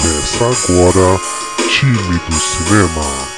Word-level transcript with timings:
Começa 0.00 0.44
agora 0.44 1.20
Time 1.68 2.18
do 2.18 2.32
Cinema. 2.32 3.34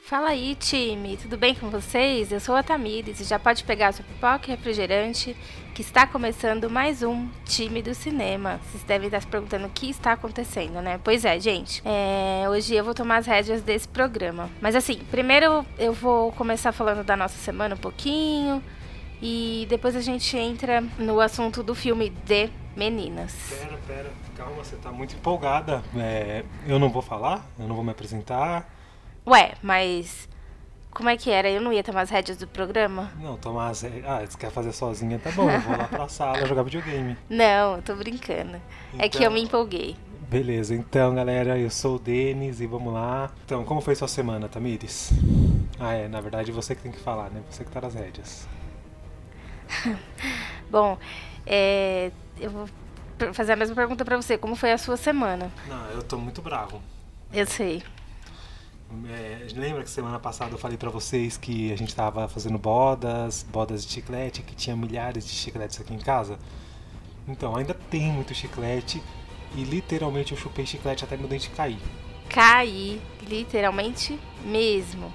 Fala 0.00 0.30
aí, 0.30 0.54
time! 0.54 1.16
Tudo 1.16 1.36
bem 1.36 1.54
com 1.54 1.68
vocês? 1.68 2.32
Eu 2.32 2.40
sou 2.40 2.54
a 2.54 2.62
Tamires 2.62 3.20
e 3.20 3.24
já 3.24 3.38
pode 3.38 3.64
pegar 3.64 3.92
sua 3.92 4.04
pipoca 4.04 4.46
e 4.46 4.50
refrigerante 4.50 5.36
que 5.74 5.82
está 5.82 6.06
começando 6.06 6.70
mais 6.70 7.02
um 7.02 7.28
Time 7.44 7.82
do 7.82 7.94
Cinema. 7.94 8.60
Vocês 8.64 8.82
devem 8.84 9.06
estar 9.06 9.20
se 9.20 9.26
perguntando 9.26 9.66
o 9.66 9.70
que 9.70 9.90
está 9.90 10.12
acontecendo, 10.12 10.80
né? 10.80 10.98
Pois 11.02 11.24
é, 11.24 11.38
gente. 11.38 11.82
É... 11.84 12.48
Hoje 12.48 12.74
eu 12.74 12.84
vou 12.84 12.94
tomar 12.94 13.18
as 13.18 13.26
rédeas 13.26 13.62
desse 13.62 13.86
programa. 13.86 14.48
Mas 14.60 14.74
assim, 14.74 15.00
primeiro 15.10 15.64
eu 15.78 15.92
vou 15.92 16.32
começar 16.32 16.72
falando 16.72 17.04
da 17.04 17.16
nossa 17.16 17.36
semana 17.38 17.74
um 17.74 17.78
pouquinho 17.78 18.62
e 19.20 19.66
depois 19.68 19.94
a 19.96 20.00
gente 20.00 20.36
entra 20.36 20.80
no 20.98 21.20
assunto 21.20 21.62
do 21.62 21.74
filme 21.74 22.10
de 22.10 22.50
Meninas. 22.76 23.34
Pera, 23.50 23.78
pera, 23.86 24.10
calma, 24.36 24.52
você 24.62 24.76
tá 24.76 24.92
muito 24.92 25.14
empolgada. 25.16 25.82
É, 25.96 26.44
eu 26.66 26.78
não 26.78 26.88
vou 26.90 27.02
falar, 27.02 27.44
eu 27.58 27.66
não 27.66 27.74
vou 27.74 27.84
me 27.84 27.90
apresentar. 27.90 28.72
Ué, 29.26 29.54
mas 29.62 30.28
como 30.90 31.08
é 31.08 31.16
que 31.16 31.30
era? 31.30 31.50
Eu 31.50 31.60
não 31.60 31.72
ia 31.72 31.82
tomar 31.82 32.02
as 32.02 32.10
rédeas 32.10 32.38
do 32.38 32.46
programa? 32.46 33.10
Não, 33.20 33.36
tomar 33.36 33.68
as. 33.70 33.84
Ah, 33.84 34.24
você 34.24 34.38
quer 34.38 34.50
fazer 34.50 34.72
sozinha, 34.72 35.18
tá 35.18 35.30
bom, 35.32 35.50
eu 35.50 35.60
vou 35.60 35.76
lá 35.76 35.84
pra 35.84 36.08
sala 36.08 36.46
jogar 36.46 36.62
videogame. 36.62 37.16
Não, 37.28 37.76
eu 37.76 37.82
tô 37.82 37.94
brincando. 37.96 38.60
é 38.98 39.08
que 39.08 39.18
eu 39.18 39.22
Então- 39.22 39.32
me 39.32 39.42
empolguei. 39.42 39.96
Beleza, 40.30 40.74
então 40.74 41.14
galera, 41.14 41.58
eu 41.58 41.70
sou 41.70 41.96
o 41.96 41.98
Denis 41.98 42.60
e 42.60 42.66
vamos 42.66 42.92
lá. 42.92 43.30
Então, 43.46 43.64
como 43.64 43.80
foi 43.80 43.94
sua 43.94 44.06
semana, 44.08 44.46
Tamires? 44.46 45.10
Ah, 45.80 45.94
é, 45.94 46.06
na 46.06 46.20
verdade 46.20 46.52
você 46.52 46.74
que 46.74 46.82
tem 46.82 46.92
que 46.92 47.00
falar, 47.00 47.30
né? 47.30 47.40
Você 47.50 47.64
que 47.64 47.70
tá 47.70 47.80
nas 47.80 47.94
rédeas. 47.94 48.46
Bom, 50.70 50.98
é, 51.46 52.10
eu 52.40 52.50
vou 52.50 52.68
fazer 53.32 53.52
a 53.52 53.56
mesma 53.56 53.74
pergunta 53.74 54.04
pra 54.04 54.16
você. 54.16 54.38
Como 54.38 54.54
foi 54.54 54.72
a 54.72 54.78
sua 54.78 54.96
semana? 54.96 55.50
Não, 55.66 55.90
eu 55.90 56.02
tô 56.02 56.18
muito 56.18 56.42
bravo. 56.42 56.80
Eu 57.32 57.46
sei. 57.46 57.82
É, 59.10 59.46
lembra 59.54 59.82
que 59.82 59.90
semana 59.90 60.18
passada 60.18 60.52
eu 60.52 60.58
falei 60.58 60.78
pra 60.78 60.88
vocês 60.88 61.36
que 61.36 61.70
a 61.72 61.76
gente 61.76 61.94
tava 61.94 62.26
fazendo 62.26 62.58
bodas, 62.58 63.44
bodas 63.50 63.84
de 63.84 63.92
chiclete, 63.92 64.42
que 64.42 64.54
tinha 64.54 64.74
milhares 64.74 65.26
de 65.26 65.32
chicletes 65.32 65.80
aqui 65.80 65.92
em 65.92 65.98
casa? 65.98 66.38
Então, 67.26 67.54
ainda 67.54 67.74
tem 67.74 68.10
muito 68.10 68.34
chiclete 68.34 69.02
e 69.54 69.62
literalmente 69.62 70.32
eu 70.32 70.38
chupei 70.38 70.64
chiclete 70.64 71.04
até 71.04 71.16
meu 71.16 71.28
dente 71.28 71.50
cair. 71.50 71.78
Caí, 72.30 73.00
literalmente 73.22 74.18
mesmo. 74.42 75.12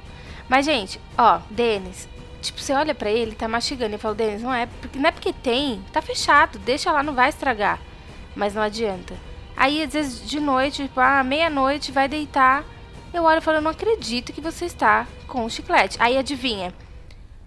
Mas, 0.47 0.65
gente, 0.65 0.99
ó, 1.17 1.39
Denis, 1.49 2.07
tipo, 2.43 2.59
você 2.59 2.73
olha 2.73 2.93
pra 2.93 3.09
ele, 3.09 3.35
tá 3.35 3.47
mastigando 3.47 3.95
e 3.95 3.97
fala, 3.97 4.15
Denis, 4.15 4.41
não 4.41 4.53
é, 4.53 4.65
porque, 4.65 4.99
não 4.99 5.09
é 5.09 5.11
porque 5.11 5.33
tem, 5.33 5.83
tá 5.91 6.01
fechado, 6.01 6.59
deixa 6.59 6.91
lá, 6.91 7.01
não 7.01 7.13
vai 7.13 7.29
estragar. 7.29 7.79
Mas 8.35 8.53
não 8.53 8.61
adianta. 8.61 9.15
Aí, 9.55 9.81
às 9.81 9.93
vezes, 9.93 10.27
de 10.29 10.39
noite, 10.39 10.83
tipo, 10.83 10.99
ah, 10.99 11.23
meia-noite, 11.23 11.91
vai 11.91 12.07
deitar. 12.07 12.63
Eu 13.13 13.23
olho 13.23 13.37
e 13.37 13.41
falo, 13.41 13.57
eu 13.57 13.61
não 13.61 13.71
acredito 13.71 14.33
que 14.33 14.41
você 14.41 14.65
está 14.65 15.07
com 15.27 15.45
o 15.45 15.49
chiclete. 15.49 15.97
Aí, 15.99 16.17
adivinha? 16.17 16.73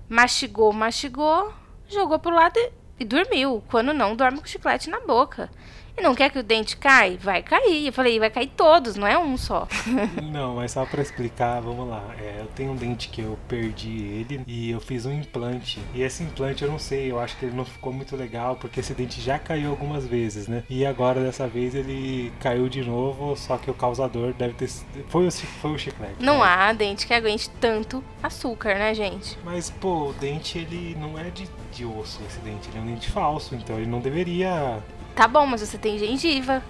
Mastigou, 0.09 0.73
mastigou, 0.73 1.53
jogou 1.89 2.19
pro 2.19 2.35
lado 2.35 2.57
e, 2.57 2.73
e 3.01 3.05
dormiu. 3.05 3.63
Quando 3.69 3.93
não, 3.93 4.15
dorme 4.15 4.39
com 4.39 4.45
o 4.45 4.49
chiclete 4.49 4.89
na 4.89 5.01
boca. 5.01 5.51
E 5.99 6.03
não 6.03 6.15
quer 6.15 6.31
que 6.31 6.39
o 6.39 6.43
dente 6.43 6.77
caia? 6.77 7.17
Vai 7.23 7.43
cair. 7.43 7.87
Eu 7.87 7.93
falei, 7.93 8.19
vai 8.19 8.29
cair 8.31 8.49
todos, 8.55 8.97
não 8.97 9.07
é 9.07 9.19
um 9.19 9.37
só. 9.37 9.67
Não, 10.31 10.57
mas 10.57 10.73
só 10.73 10.85
pra 10.85 11.01
explicar, 11.01 11.61
vamos 11.61 11.89
lá. 11.89 12.05
É, 12.19 12.41
eu 12.41 12.47
tenho 12.55 12.73
um 12.73 12.77
dente 12.77 13.09
que 13.09 13.23
eu 13.23 13.39
perdi 13.49 13.89
ele 14.03 14.43
e 14.47 14.71
eu 14.71 14.81
fiz 14.81 15.07
um 15.07 15.13
implante. 15.13 15.81
E 15.95 16.03
esse 16.03 16.23
implante 16.23 16.63
eu 16.63 16.71
não 16.71 16.79
sei, 16.79 17.11
eu 17.11 17.19
acho 17.19 17.37
que 17.39 17.47
ele 17.47 17.57
não 17.57 17.65
ficou 17.65 17.93
muito 17.93 18.15
legal 18.17 18.57
porque 18.57 18.81
esse 18.81 18.93
dente 18.93 19.21
já 19.21 19.39
caiu 19.39 19.71
algumas 19.71 20.07
vezes, 20.07 20.47
né? 20.49 20.63
E 20.69 20.85
agora 20.85 21.21
dessa 21.21 21.47
vez 21.49 21.75
ele 21.75 22.31
caiu 22.41 22.69
de 22.69 22.83
novo, 22.83 23.35
só 23.37 23.57
que 23.57 23.71
o 23.71 23.75
causador 23.75 24.35
deve 24.35 24.53
ter 24.55 24.69
sido- 24.69 25.05
foi 25.09 25.27
o, 25.27 25.33
foi 25.33 25.71
o 25.73 25.79
chiclete. 25.79 26.17
Não 26.21 26.39
né? 26.39 26.45
há 26.45 26.73
dente 26.75 27.07
que 27.07 27.15
aguente 27.15 27.49
tanto 27.61 28.05
açúcar, 28.23 28.75
né, 28.75 28.93
gente? 28.95 29.39
Mas 29.45 29.71
pô, 29.71 30.11
o 30.11 30.13
dente 30.13 30.59
ele 30.59 30.95
não 31.01 31.19
é 31.19 31.31
de, 31.31 31.49
de 31.73 31.85
osso, 31.87 32.21
esse 32.29 32.39
dente, 32.41 32.69
ele 32.69 32.79
é 32.79 32.81
um 32.83 32.87
dente 32.87 33.11
falso, 33.11 33.55
então 33.55 33.77
ele 33.77 33.87
não 33.87 34.01
deveria. 34.01 34.83
Tá 35.17 35.27
bom, 35.27 35.47
mas 35.47 35.63
você 35.63 35.79
tem 35.79 35.99
gengiva. 35.99 36.63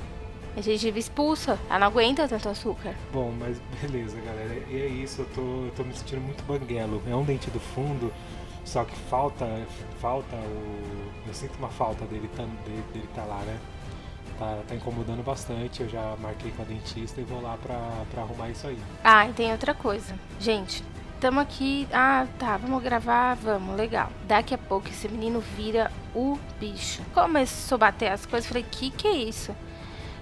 A 0.57 0.61
gengiva 0.61 1.01
expulsa. 1.01 1.59
Ela 1.69 1.81
não 1.81 1.87
aguenta 1.89 2.29
tanto 2.29 2.49
açúcar. 2.49 2.95
Bom, 3.13 3.35
mas 3.37 3.61
beleza, 3.83 4.17
galera. 4.21 4.55
E 4.71 4.81
é 4.81 4.87
isso, 4.87 5.23
eu 5.23 5.27
tô, 5.35 5.41
eu 5.41 5.73
tô 5.77 5.83
me 5.83 5.93
sentindo 5.93 6.21
muito 6.21 6.45
banguelo. 6.45 7.03
É 7.11 7.15
um 7.17 7.25
dente 7.25 7.51
do 7.51 7.59
fundo, 7.59 8.13
só 8.65 8.85
que 8.85 8.95
falta, 9.11 9.45
falta 10.01 10.37
o. 10.37 11.13
Eu 11.27 11.35
sinto 11.35 11.59
uma 11.59 11.69
falta 11.69 12.05
dele 12.07 12.31
tá, 12.37 12.45
dele, 12.45 12.85
dele 12.93 13.09
tá 13.17 13.25
lá, 13.25 13.41
né? 13.41 13.59
Tá, 14.39 14.61
tá 14.69 14.75
incomodando 14.77 15.25
bastante. 15.25 15.83
Eu 15.83 15.89
já 15.89 16.15
marquei 16.21 16.53
com 16.53 16.63
a 16.63 16.65
dentista 16.65 17.21
e 17.21 17.25
vou 17.25 17.43
lá 17.43 17.59
pra, 17.61 17.79
pra 18.13 18.23
arrumar 18.23 18.49
isso 18.49 18.69
aí. 18.69 18.79
Ah, 19.03 19.29
e 19.29 19.33
tem 19.33 19.51
outra 19.51 19.75
coisa. 19.75 20.15
Gente, 20.39 20.85
tamo 21.21 21.41
aqui. 21.41 21.89
Ah, 21.93 22.27
tá, 22.39 22.57
vamos 22.57 22.83
gravar, 22.83 23.35
vamos, 23.35 23.77
legal. 23.77 24.11
Daqui 24.25 24.55
a 24.55 24.59
pouco 24.59 24.89
esse 24.89 25.09
menino 25.09 25.41
vira 25.41 25.91
o 26.15 26.39
bicho. 26.59 27.03
Começou 27.13 27.77
a 27.77 27.79
bater 27.79 28.11
as 28.11 28.27
coisas, 28.27 28.49
falei, 28.49 28.65
que 28.71 28.91
que 28.91 29.09
é 29.09 29.17
isso? 29.17 29.55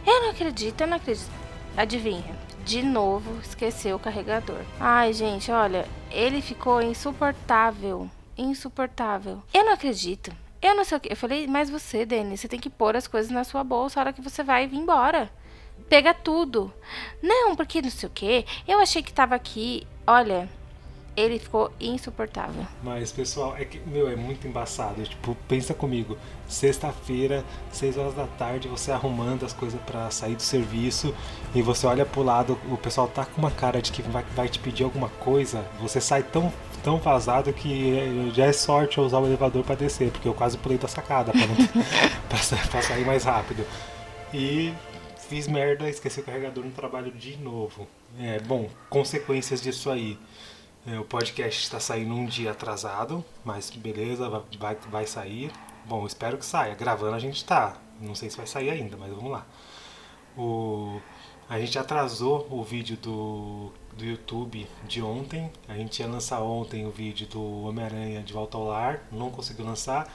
Eu 0.06 0.22
não 0.22 0.30
acredito, 0.30 0.80
eu 0.80 0.86
não 0.86 0.96
acredito. 0.96 1.30
Adivinha? 1.76 2.36
De 2.64 2.82
novo, 2.82 3.40
esqueceu 3.40 3.96
o 3.96 3.98
carregador. 3.98 4.60
Ai, 4.80 5.12
gente, 5.12 5.50
olha, 5.50 5.86
ele 6.10 6.40
ficou 6.40 6.80
insuportável. 6.80 8.08
Insuportável. 8.36 9.42
Eu 9.52 9.64
não 9.64 9.72
acredito. 9.72 10.32
Eu 10.62 10.74
não 10.74 10.84
sei 10.84 10.96
o 10.96 11.00
que. 11.00 11.12
Eu 11.12 11.16
falei, 11.16 11.46
mas 11.46 11.68
você, 11.68 12.06
Denis, 12.06 12.40
você 12.40 12.48
tem 12.48 12.58
que 12.58 12.70
pôr 12.70 12.96
as 12.96 13.06
coisas 13.06 13.30
na 13.30 13.44
sua 13.44 13.62
bolsa 13.62 14.00
a 14.00 14.02
hora 14.02 14.12
que 14.12 14.22
você 14.22 14.42
vai 14.42 14.66
vir 14.66 14.78
embora. 14.78 15.30
Pega 15.88 16.14
tudo. 16.14 16.72
Não, 17.22 17.54
porque 17.54 17.82
não 17.82 17.90
sei 17.90 18.08
o 18.08 18.12
que. 18.12 18.46
Eu 18.66 18.80
achei 18.80 19.02
que 19.02 19.12
tava 19.12 19.34
aqui. 19.34 19.86
Olha, 20.06 20.48
ele 21.16 21.38
ficou 21.38 21.70
insuportável. 21.80 22.66
Mas, 22.82 23.12
pessoal, 23.12 23.54
é 23.56 23.64
que, 23.64 23.78
meu, 23.80 24.08
é 24.08 24.16
muito 24.16 24.46
embaçado. 24.48 25.02
Tipo, 25.02 25.36
pensa 25.48 25.72
comigo. 25.74 26.16
Sexta-feira, 26.48 27.44
6 27.72 27.96
horas 27.98 28.14
da 28.14 28.26
tarde, 28.26 28.68
você 28.68 28.90
arrumando 28.90 29.44
as 29.44 29.52
coisas 29.52 29.80
pra 29.82 30.10
sair 30.10 30.34
do 30.36 30.42
serviço 30.42 31.14
e 31.54 31.62
você 31.62 31.86
olha 31.86 32.04
pro 32.06 32.22
lado, 32.22 32.58
o 32.70 32.76
pessoal 32.76 33.06
tá 33.08 33.24
com 33.24 33.40
uma 33.40 33.50
cara 33.50 33.80
de 33.82 33.92
que 33.92 34.02
vai, 34.02 34.24
vai 34.34 34.48
te 34.48 34.58
pedir 34.58 34.84
alguma 34.84 35.08
coisa. 35.08 35.64
Você 35.80 36.00
sai 36.00 36.22
tão, 36.22 36.52
tão 36.82 36.98
vazado 36.98 37.52
que 37.52 37.98
é- 37.98 38.30
já 38.34 38.46
é 38.46 38.52
sorte 38.52 38.98
eu 38.98 39.04
usar 39.04 39.18
o 39.18 39.26
elevador 39.26 39.62
pra 39.64 39.74
descer, 39.74 40.10
porque 40.10 40.26
eu 40.28 40.34
quase 40.34 40.58
pulei 40.58 40.78
da 40.78 40.88
sacada 40.88 41.32
pra, 41.32 41.46
não, 41.46 41.54
pra, 42.28 42.38
pra 42.70 42.82
sair 42.82 43.04
mais 43.04 43.24
rápido. 43.24 43.64
E 44.32 44.72
fiz 45.28 45.46
merda, 45.48 45.88
esqueci 45.88 46.20
o 46.20 46.24
carregador 46.24 46.64
no 46.64 46.70
trabalho 46.72 47.10
de 47.12 47.36
novo. 47.36 47.86
É, 48.18 48.38
bom, 48.40 48.68
consequências 48.90 49.60
disso 49.60 49.90
aí. 49.90 50.18
É, 50.86 50.98
o 50.98 51.04
podcast 51.04 51.62
está 51.62 51.80
saindo 51.80 52.14
um 52.14 52.26
dia 52.26 52.50
atrasado, 52.50 53.24
mas 53.44 53.70
beleza, 53.70 54.28
va- 54.28 54.44
vai, 54.58 54.74
vai 54.90 55.06
sair. 55.06 55.50
Bom, 55.86 56.06
espero 56.06 56.36
que 56.38 56.44
saia. 56.44 56.74
Gravando 56.74 57.14
a 57.14 57.18
gente 57.18 57.44
tá. 57.44 57.76
Não 58.00 58.14
sei 58.14 58.28
se 58.30 58.36
vai 58.36 58.46
sair 58.46 58.70
ainda, 58.70 58.96
mas 58.96 59.10
vamos 59.12 59.30
lá. 59.30 59.46
O, 60.36 61.00
a 61.48 61.58
gente 61.60 61.78
atrasou 61.78 62.46
o 62.50 62.62
vídeo 62.62 62.96
do, 62.96 63.72
do 63.96 64.04
YouTube 64.04 64.66
de 64.86 65.00
ontem. 65.02 65.50
A 65.68 65.74
gente 65.74 66.00
ia 66.00 66.06
lançar 66.08 66.42
ontem 66.42 66.86
o 66.86 66.90
vídeo 66.90 67.26
do 67.28 67.62
Homem-Aranha 67.64 68.22
de 68.22 68.32
Volta 68.32 68.56
ao 68.58 68.64
Lar, 68.64 69.02
não 69.10 69.30
conseguiu 69.30 69.64
lançar. 69.64 70.12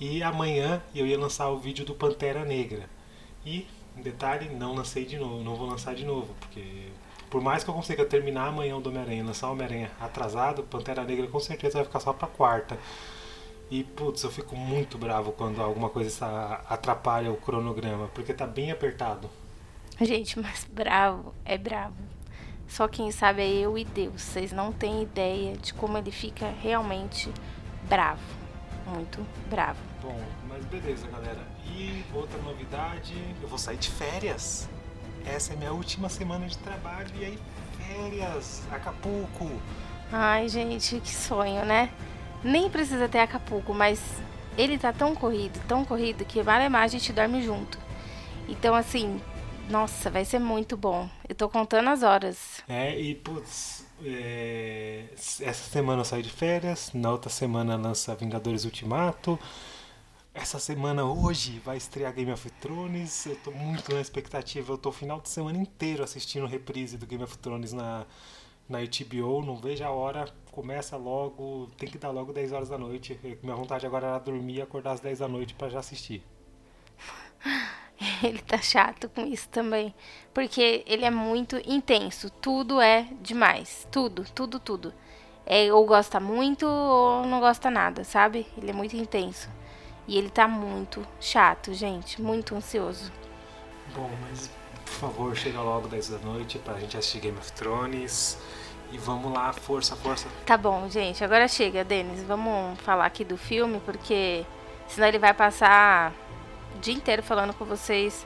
E 0.00 0.22
amanhã 0.22 0.82
eu 0.94 1.06
ia 1.06 1.18
lançar 1.18 1.48
o 1.48 1.58
vídeo 1.58 1.84
do 1.84 1.94
Pantera 1.94 2.44
Negra. 2.44 2.88
E, 3.44 3.66
detalhe, 3.96 4.48
não 4.50 4.74
lancei 4.74 5.04
de 5.04 5.18
novo, 5.18 5.42
não 5.42 5.56
vou 5.56 5.66
lançar 5.68 5.94
de 5.94 6.04
novo, 6.04 6.34
porque 6.40 6.88
por 7.30 7.40
mais 7.42 7.62
que 7.64 7.70
eu 7.70 7.74
consiga 7.74 8.04
terminar 8.04 8.48
amanhã 8.48 8.76
o 8.76 8.80
do 8.80 8.88
Homem-Aranha, 8.90 9.24
lançar 9.24 9.48
o 9.48 9.52
Homem-Aranha 9.52 9.90
atrasado, 10.00 10.62
Pantera 10.62 11.04
Negra 11.04 11.26
com 11.26 11.40
certeza 11.40 11.78
vai 11.78 11.84
ficar 11.84 12.00
só 12.00 12.12
pra 12.12 12.28
quarta. 12.28 12.78
E 13.70 13.82
putz, 13.82 14.22
eu 14.22 14.30
fico 14.30 14.54
muito 14.54 14.96
bravo 14.96 15.32
quando 15.32 15.60
alguma 15.60 15.88
coisa 15.88 16.08
está- 16.08 16.62
atrapalha 16.68 17.30
o 17.32 17.36
cronograma, 17.36 18.08
porque 18.14 18.32
tá 18.32 18.46
bem 18.46 18.70
apertado. 18.70 19.28
Gente, 20.00 20.38
mas 20.38 20.64
bravo 20.70 21.34
é 21.44 21.58
bravo. 21.58 21.94
Só 22.68 22.86
quem 22.86 23.10
sabe 23.10 23.42
é 23.42 23.48
eu 23.48 23.76
e 23.78 23.84
Deus. 23.84 24.22
Vocês 24.22 24.52
não 24.52 24.72
têm 24.72 25.02
ideia 25.02 25.56
de 25.56 25.72
como 25.74 25.96
ele 25.98 26.10
fica 26.12 26.52
realmente 26.62 27.32
bravo. 27.88 28.20
Muito 28.86 29.24
bravo. 29.50 29.78
Bom, 30.00 30.20
mas 30.48 30.64
beleza, 30.66 31.06
galera. 31.08 31.40
E 31.66 32.04
outra 32.14 32.40
novidade, 32.42 33.14
eu 33.42 33.48
vou 33.48 33.58
sair 33.58 33.76
de 33.78 33.90
férias. 33.90 34.68
Essa 35.26 35.52
é 35.52 35.56
minha 35.56 35.72
última 35.72 36.08
semana 36.08 36.46
de 36.46 36.56
trabalho 36.58 37.10
e 37.18 37.24
aí 37.24 37.38
férias, 37.86 38.62
Acapulco. 38.70 39.50
Ai, 40.12 40.48
gente, 40.48 41.00
que 41.00 41.10
sonho, 41.10 41.64
né? 41.64 41.90
Nem 42.42 42.70
precisa 42.70 43.08
ter 43.08 43.18
Acapulco, 43.18 43.74
mas 43.74 44.00
ele 44.56 44.78
tá 44.78 44.92
tão 44.92 45.14
corrido, 45.14 45.60
tão 45.66 45.84
corrido, 45.84 46.24
que 46.24 46.42
vale 46.42 46.68
mais 46.68 46.92
a 46.92 46.98
gente 46.98 47.12
dorme 47.12 47.42
junto. 47.42 47.78
Então, 48.48 48.74
assim, 48.74 49.20
nossa, 49.68 50.08
vai 50.10 50.24
ser 50.24 50.38
muito 50.38 50.76
bom. 50.76 51.08
Eu 51.28 51.34
tô 51.34 51.48
contando 51.48 51.88
as 51.88 52.02
horas. 52.02 52.62
É, 52.68 52.98
e 52.98 53.14
putz, 53.14 53.84
é, 54.04 55.04
essa 55.16 55.70
semana 55.70 56.00
eu 56.02 56.04
saio 56.04 56.22
de 56.22 56.30
férias, 56.30 56.92
na 56.94 57.10
outra 57.10 57.30
semana 57.30 57.76
lança 57.76 58.14
Vingadores 58.14 58.64
Ultimato. 58.64 59.38
Essa 60.36 60.58
semana, 60.58 61.04
hoje, 61.04 61.60
vai 61.64 61.78
estrear 61.78 62.12
Game 62.12 62.30
of 62.30 62.50
Thrones. 62.50 63.24
Eu 63.26 63.36
tô 63.36 63.50
muito 63.50 63.92
na 63.92 64.00
expectativa. 64.00 64.70
Eu 64.70 64.78
tô 64.78 64.90
o 64.90 64.92
final 64.92 65.18
de 65.18 65.30
semana 65.30 65.56
inteiro 65.58 66.04
assistindo 66.04 66.46
reprise 66.46 66.98
do 66.98 67.06
Game 67.06 67.24
of 67.24 67.38
Thrones 67.38 67.72
na, 67.72 68.04
na 68.68 68.78
HBO. 68.80 69.42
Não 69.42 69.56
vejo 69.56 69.82
a 69.82 69.90
hora. 69.90 70.26
Começa 70.52 70.96
logo. 70.96 71.70
Tem 71.78 71.88
que 71.88 71.96
dar 71.96 72.10
logo 72.10 72.34
10 72.34 72.52
horas 72.52 72.68
da 72.68 72.76
noite. 72.76 73.18
Minha 73.42 73.56
vontade 73.56 73.86
agora 73.86 74.08
era 74.08 74.18
dormir 74.18 74.56
e 74.56 74.62
acordar 74.62 74.92
às 74.92 75.00
10 75.00 75.20
da 75.20 75.28
noite 75.28 75.54
para 75.54 75.70
já 75.70 75.78
assistir. 75.78 76.22
Ele 78.22 78.38
tá 78.40 78.58
chato 78.58 79.08
com 79.08 79.26
isso 79.26 79.48
também. 79.48 79.94
Porque 80.34 80.84
ele 80.86 81.06
é 81.06 81.10
muito 81.10 81.56
intenso. 81.66 82.28
Tudo 82.28 82.78
é 82.78 83.08
demais. 83.22 83.88
Tudo, 83.90 84.24
tudo, 84.34 84.60
tudo. 84.60 84.92
É, 85.46 85.72
ou 85.72 85.86
gosta 85.86 86.20
muito 86.20 86.66
ou 86.66 87.24
não 87.24 87.40
gosta 87.40 87.70
nada, 87.70 88.04
sabe? 88.04 88.46
Ele 88.58 88.70
é 88.70 88.74
muito 88.74 88.94
intenso. 88.96 89.55
E 90.06 90.16
ele 90.16 90.30
tá 90.30 90.46
muito 90.46 91.06
chato, 91.20 91.74
gente. 91.74 92.20
Muito 92.22 92.54
ansioso. 92.54 93.12
Bom, 93.94 94.10
mas 94.28 94.50
por 94.84 94.92
favor, 94.92 95.36
chega 95.36 95.60
logo 95.60 95.88
10 95.88 96.10
da 96.10 96.18
noite 96.18 96.58
pra 96.58 96.78
gente 96.78 96.96
assistir 96.96 97.20
Game 97.20 97.36
of 97.36 97.52
Thrones. 97.52 98.38
E 98.92 98.98
vamos 98.98 99.32
lá, 99.32 99.52
força, 99.52 99.96
força. 99.96 100.28
Tá 100.46 100.56
bom, 100.56 100.88
gente. 100.88 101.22
Agora 101.24 101.48
chega, 101.48 101.82
Denis. 101.82 102.22
Vamos 102.22 102.80
falar 102.80 103.06
aqui 103.06 103.24
do 103.24 103.36
filme, 103.36 103.80
porque 103.84 104.46
senão 104.86 105.08
ele 105.08 105.18
vai 105.18 105.34
passar 105.34 106.12
o 106.74 106.78
dia 106.78 106.94
inteiro 106.94 107.22
falando 107.22 107.52
com 107.52 107.64
vocês 107.64 108.24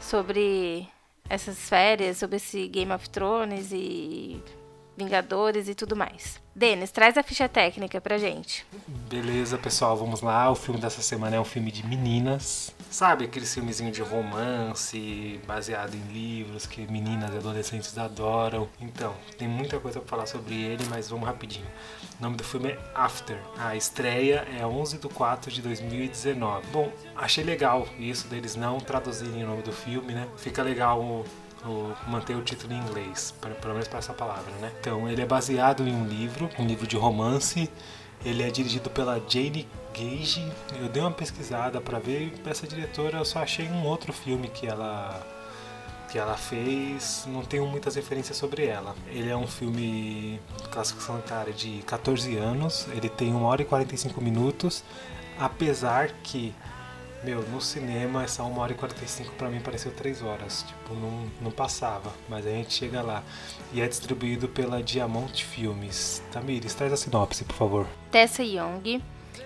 sobre 0.00 0.88
essas 1.28 1.68
férias, 1.68 2.16
sobre 2.16 2.36
esse 2.36 2.66
Game 2.66 2.92
of 2.92 3.08
Thrones 3.10 3.70
e 3.72 4.42
Vingadores 5.00 5.66
e 5.66 5.74
tudo 5.74 5.96
mais. 5.96 6.38
Denis, 6.54 6.90
traz 6.90 7.16
a 7.16 7.22
ficha 7.22 7.48
técnica 7.48 8.02
pra 8.02 8.18
gente. 8.18 8.66
Beleza, 9.08 9.56
pessoal, 9.56 9.96
vamos 9.96 10.20
lá. 10.20 10.50
O 10.50 10.54
filme 10.54 10.78
dessa 10.78 11.00
semana 11.00 11.36
é 11.36 11.40
um 11.40 11.44
filme 11.44 11.72
de 11.72 11.86
meninas. 11.86 12.74
Sabe 12.90 13.24
aquele 13.24 13.46
filmezinho 13.46 13.90
de 13.90 14.02
romance 14.02 15.40
baseado 15.46 15.94
em 15.94 16.12
livros 16.12 16.66
que 16.66 16.86
meninas 16.86 17.32
e 17.32 17.38
adolescentes 17.38 17.96
adoram? 17.96 18.68
Então, 18.78 19.14
tem 19.38 19.48
muita 19.48 19.80
coisa 19.80 20.00
pra 20.00 20.08
falar 20.08 20.26
sobre 20.26 20.54
ele, 20.54 20.84
mas 20.90 21.08
vamos 21.08 21.26
rapidinho. 21.26 21.66
O 22.18 22.22
nome 22.22 22.36
do 22.36 22.44
filme 22.44 22.72
é 22.72 22.78
After. 22.94 23.38
A 23.56 23.74
estreia 23.74 24.46
é 24.58 24.66
11 24.66 24.98
de 24.98 25.08
4 25.08 25.50
de 25.50 25.62
2019. 25.62 26.66
Bom, 26.66 26.92
achei 27.16 27.42
legal 27.42 27.88
isso 27.98 28.28
deles 28.28 28.54
não 28.54 28.78
traduzirem 28.78 29.44
o 29.44 29.46
nome 29.46 29.62
do 29.62 29.72
filme, 29.72 30.12
né? 30.12 30.28
Fica 30.36 30.62
legal 30.62 31.24
manter 32.06 32.36
o 32.36 32.42
título 32.42 32.72
em 32.72 32.78
inglês, 32.78 33.34
pra, 33.40 33.50
pelo 33.50 33.74
menos 33.74 33.88
para 33.88 33.98
essa 33.98 34.12
palavra, 34.12 34.52
né? 34.60 34.72
Então, 34.80 35.08
ele 35.08 35.22
é 35.22 35.26
baseado 35.26 35.86
em 35.86 35.94
um 35.94 36.06
livro, 36.06 36.48
um 36.58 36.66
livro 36.66 36.86
de 36.86 36.96
romance. 36.96 37.70
Ele 38.24 38.42
é 38.42 38.50
dirigido 38.50 38.90
pela 38.90 39.20
Jane 39.26 39.66
Gage. 39.94 40.46
Eu 40.80 40.88
dei 40.88 41.02
uma 41.02 41.10
pesquisada 41.10 41.80
para 41.80 41.98
ver 41.98 42.32
essa 42.46 42.66
diretora, 42.66 43.18
eu 43.18 43.24
só 43.24 43.40
achei 43.40 43.66
um 43.68 43.84
outro 43.84 44.12
filme 44.12 44.48
que 44.48 44.66
ela 44.66 45.26
que 46.10 46.18
ela 46.18 46.36
fez, 46.36 47.24
não 47.28 47.44
tenho 47.44 47.64
muitas 47.66 47.94
referências 47.94 48.36
sobre 48.36 48.66
ela. 48.66 48.96
Ele 49.06 49.30
é 49.30 49.36
um 49.36 49.46
filme 49.46 50.40
classificação 50.70 51.18
etária 51.20 51.52
de 51.52 51.82
14 51.86 52.36
anos, 52.36 52.88
ele 52.90 53.08
tem 53.08 53.32
1 53.32 53.42
hora 53.44 53.62
e 53.62 53.64
45 53.64 54.20
minutos, 54.20 54.82
apesar 55.38 56.10
que 56.24 56.52
meu, 57.22 57.42
no 57.42 57.60
cinema 57.60 58.24
essa 58.24 58.42
1 58.42 58.58
hora 58.58 58.72
e 58.72 58.74
45 58.74 59.34
para 59.34 59.48
mim 59.48 59.60
pareceu 59.60 59.92
3 59.92 60.22
horas. 60.22 60.62
Tipo, 60.62 60.94
não, 60.94 61.30
não 61.40 61.50
passava. 61.50 62.12
Mas 62.28 62.46
a 62.46 62.50
gente 62.50 62.72
chega 62.72 63.02
lá. 63.02 63.22
E 63.72 63.80
é 63.80 63.88
distribuído 63.88 64.48
pela 64.48 64.82
Diamond 64.82 65.44
Filmes. 65.44 66.22
Tamires, 66.32 66.74
traz 66.74 66.92
a 66.92 66.96
sinopse, 66.96 67.44
por 67.44 67.56
favor. 67.56 67.86
Tessa 68.10 68.42
Young 68.42 69.02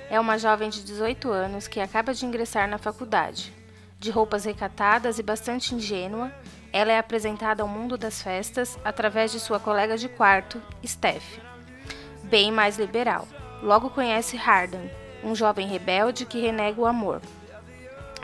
é 0.09 0.21
uma 0.21 0.39
jovem 0.39 0.71
de 0.71 0.85
18 0.85 1.31
anos 1.31 1.67
que 1.67 1.81
acaba 1.81 2.15
de 2.15 2.25
ingressar 2.25 2.69
na 2.69 2.79
faculdade. 2.79 3.53
De 3.99 4.11
roupas 4.11 4.45
recatadas 4.45 5.19
e 5.19 5.23
bastante 5.23 5.75
ingênua, 5.75 6.33
ela 6.73 6.93
é 6.93 6.99
apresentada 6.99 7.63
ao 7.63 7.69
mundo 7.69 7.97
das 7.97 8.21
festas 8.21 8.79
através 8.85 9.33
de 9.33 9.41
sua 9.41 9.59
colega 9.59 9.97
de 9.97 10.09
quarto, 10.09 10.61
Steph. 10.85 11.39
Bem 12.25 12.53
mais 12.53 12.79
liberal. 12.79 13.27
Logo 13.63 13.91
conhece 13.91 14.37
Harden, 14.37 14.91
um 15.23 15.35
jovem 15.35 15.67
rebelde 15.67 16.27
que 16.27 16.41
renega 16.41 16.81
o 16.81 16.87
amor. 16.87 17.23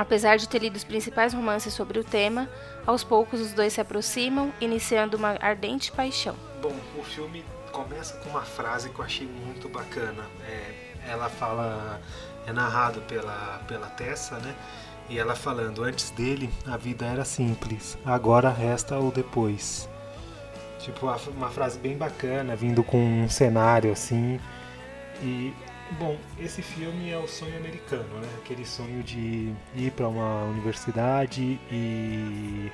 Apesar 0.01 0.39
de 0.39 0.49
ter 0.49 0.61
lido 0.61 0.77
os 0.77 0.83
principais 0.83 1.35
romances 1.35 1.75
sobre 1.75 1.99
o 1.99 2.03
tema, 2.03 2.49
aos 2.87 3.05
poucos 3.05 3.39
os 3.39 3.53
dois 3.53 3.75
se 3.75 3.83
aproximam, 3.83 4.51
iniciando 4.59 5.15
uma 5.15 5.37
ardente 5.39 5.93
paixão. 5.93 6.35
Bom, 6.63 6.75
o 6.97 7.03
filme 7.03 7.45
começa 7.71 8.17
com 8.17 8.31
uma 8.31 8.41
frase 8.41 8.89
que 8.89 8.99
eu 8.99 9.05
achei 9.05 9.27
muito 9.27 9.69
bacana. 9.69 10.25
É, 10.49 10.75
ela 11.07 11.29
fala, 11.29 12.01
é 12.47 12.53
narrado 12.53 13.03
pela, 13.03 13.61
pela 13.69 13.89
Tessa, 13.89 14.39
né? 14.39 14.55
E 15.11 15.19
ela 15.19 15.37
falando: 15.37 15.85
Antes 15.85 16.09
dele, 16.13 16.49
a 16.67 16.79
vida 16.79 17.05
era 17.05 17.27
simples, 17.27 17.99
agora 18.03 18.49
resta 18.49 18.99
o 18.99 19.13
depois. 19.13 19.87
Tipo, 20.79 21.15
uma 21.37 21.51
frase 21.51 21.79
bem 21.79 21.99
bacana, 21.99 22.57
vindo 22.57 22.83
com 22.83 22.97
um 22.97 23.29
cenário 23.29 23.93
assim. 23.93 24.41
E 25.23 25.53
Bom, 25.99 26.17
esse 26.39 26.63
filme 26.63 27.11
é 27.11 27.19
o 27.19 27.27
sonho 27.27 27.57
americano, 27.57 28.21
né? 28.21 28.29
Aquele 28.43 28.65
sonho 28.65 29.03
de 29.03 29.53
ir 29.75 29.91
para 29.91 30.09
uma 30.09 30.45
universidade 30.45 31.61
e, 31.71 32.71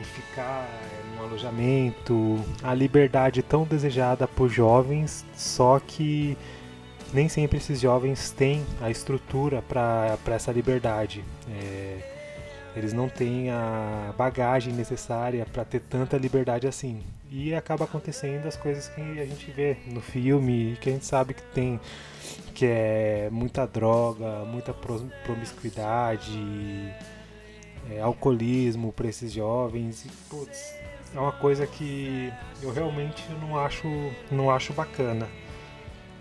e 0.00 0.04
ficar 0.04 0.66
num 1.14 1.24
alojamento, 1.24 2.40
a 2.62 2.72
liberdade 2.72 3.42
tão 3.42 3.64
desejada 3.64 4.26
por 4.26 4.48
jovens, 4.48 5.26
só 5.34 5.78
que 5.78 6.36
nem 7.12 7.28
sempre 7.28 7.58
esses 7.58 7.78
jovens 7.80 8.30
têm 8.30 8.64
a 8.80 8.90
estrutura 8.90 9.62
para 9.62 10.16
essa 10.28 10.50
liberdade. 10.50 11.22
É, 11.50 12.11
eles 12.76 12.92
não 12.92 13.08
têm 13.08 13.50
a 13.50 14.14
bagagem 14.16 14.72
necessária 14.72 15.46
para 15.52 15.64
ter 15.64 15.80
tanta 15.80 16.16
liberdade 16.16 16.66
assim. 16.66 17.02
E 17.30 17.54
acaba 17.54 17.84
acontecendo 17.84 18.46
as 18.46 18.56
coisas 18.56 18.88
que 18.88 19.00
a 19.00 19.24
gente 19.24 19.50
vê 19.50 19.76
no 19.86 20.00
filme, 20.00 20.76
que 20.80 20.88
a 20.88 20.92
gente 20.92 21.06
sabe 21.06 21.34
que 21.34 21.42
tem 21.42 21.80
que 22.54 22.66
é 22.66 23.28
muita 23.32 23.66
droga, 23.66 24.44
muita 24.44 24.74
promiscuidade, 25.24 26.38
é, 27.90 28.00
alcoolismo 28.00 28.92
para 28.92 29.08
esses 29.08 29.32
jovens. 29.32 30.04
E, 30.04 30.08
putz, 30.28 30.74
é 31.14 31.18
uma 31.18 31.32
coisa 31.32 31.66
que 31.66 32.32
eu 32.62 32.72
realmente 32.72 33.22
não 33.40 33.58
acho, 33.58 33.88
não 34.30 34.50
acho 34.50 34.72
bacana. 34.72 35.28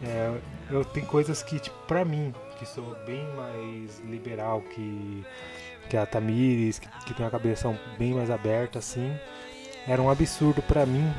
É, 0.03 0.39
eu 0.69 0.83
tenho 0.83 1.05
coisas 1.05 1.43
que, 1.43 1.59
tipo, 1.59 1.77
mim, 2.05 2.33
que 2.57 2.65
sou 2.65 2.95
bem 3.05 3.23
mais 3.35 3.99
liberal 3.99 4.61
que, 4.61 5.23
que 5.91 5.97
a 5.97 6.05
Tamires, 6.05 6.79
que, 6.79 6.87
que 7.05 7.13
tem 7.13 7.25
uma 7.25 7.29
cabeça 7.29 7.77
bem 7.99 8.13
mais 8.13 8.31
aberta, 8.31 8.79
assim, 8.79 9.13
era 9.85 10.01
um 10.01 10.09
absurdo 10.09 10.61
para 10.61 10.85
mim 10.85 11.13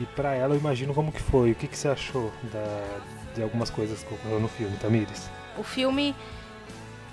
e 0.00 0.04
para 0.04 0.34
ela 0.34 0.56
eu 0.56 0.58
imagino 0.58 0.92
como 0.92 1.12
que 1.12 1.22
foi. 1.22 1.52
O 1.52 1.54
que, 1.54 1.68
que 1.68 1.78
você 1.78 1.86
achou 1.86 2.32
da, 2.52 2.98
de 3.36 3.42
algumas 3.42 3.70
coisas 3.70 4.02
que 4.02 4.12
ocorreram 4.12 4.40
no 4.40 4.48
filme, 4.48 4.76
Tamires? 4.78 5.30
O 5.56 5.62
filme 5.62 6.12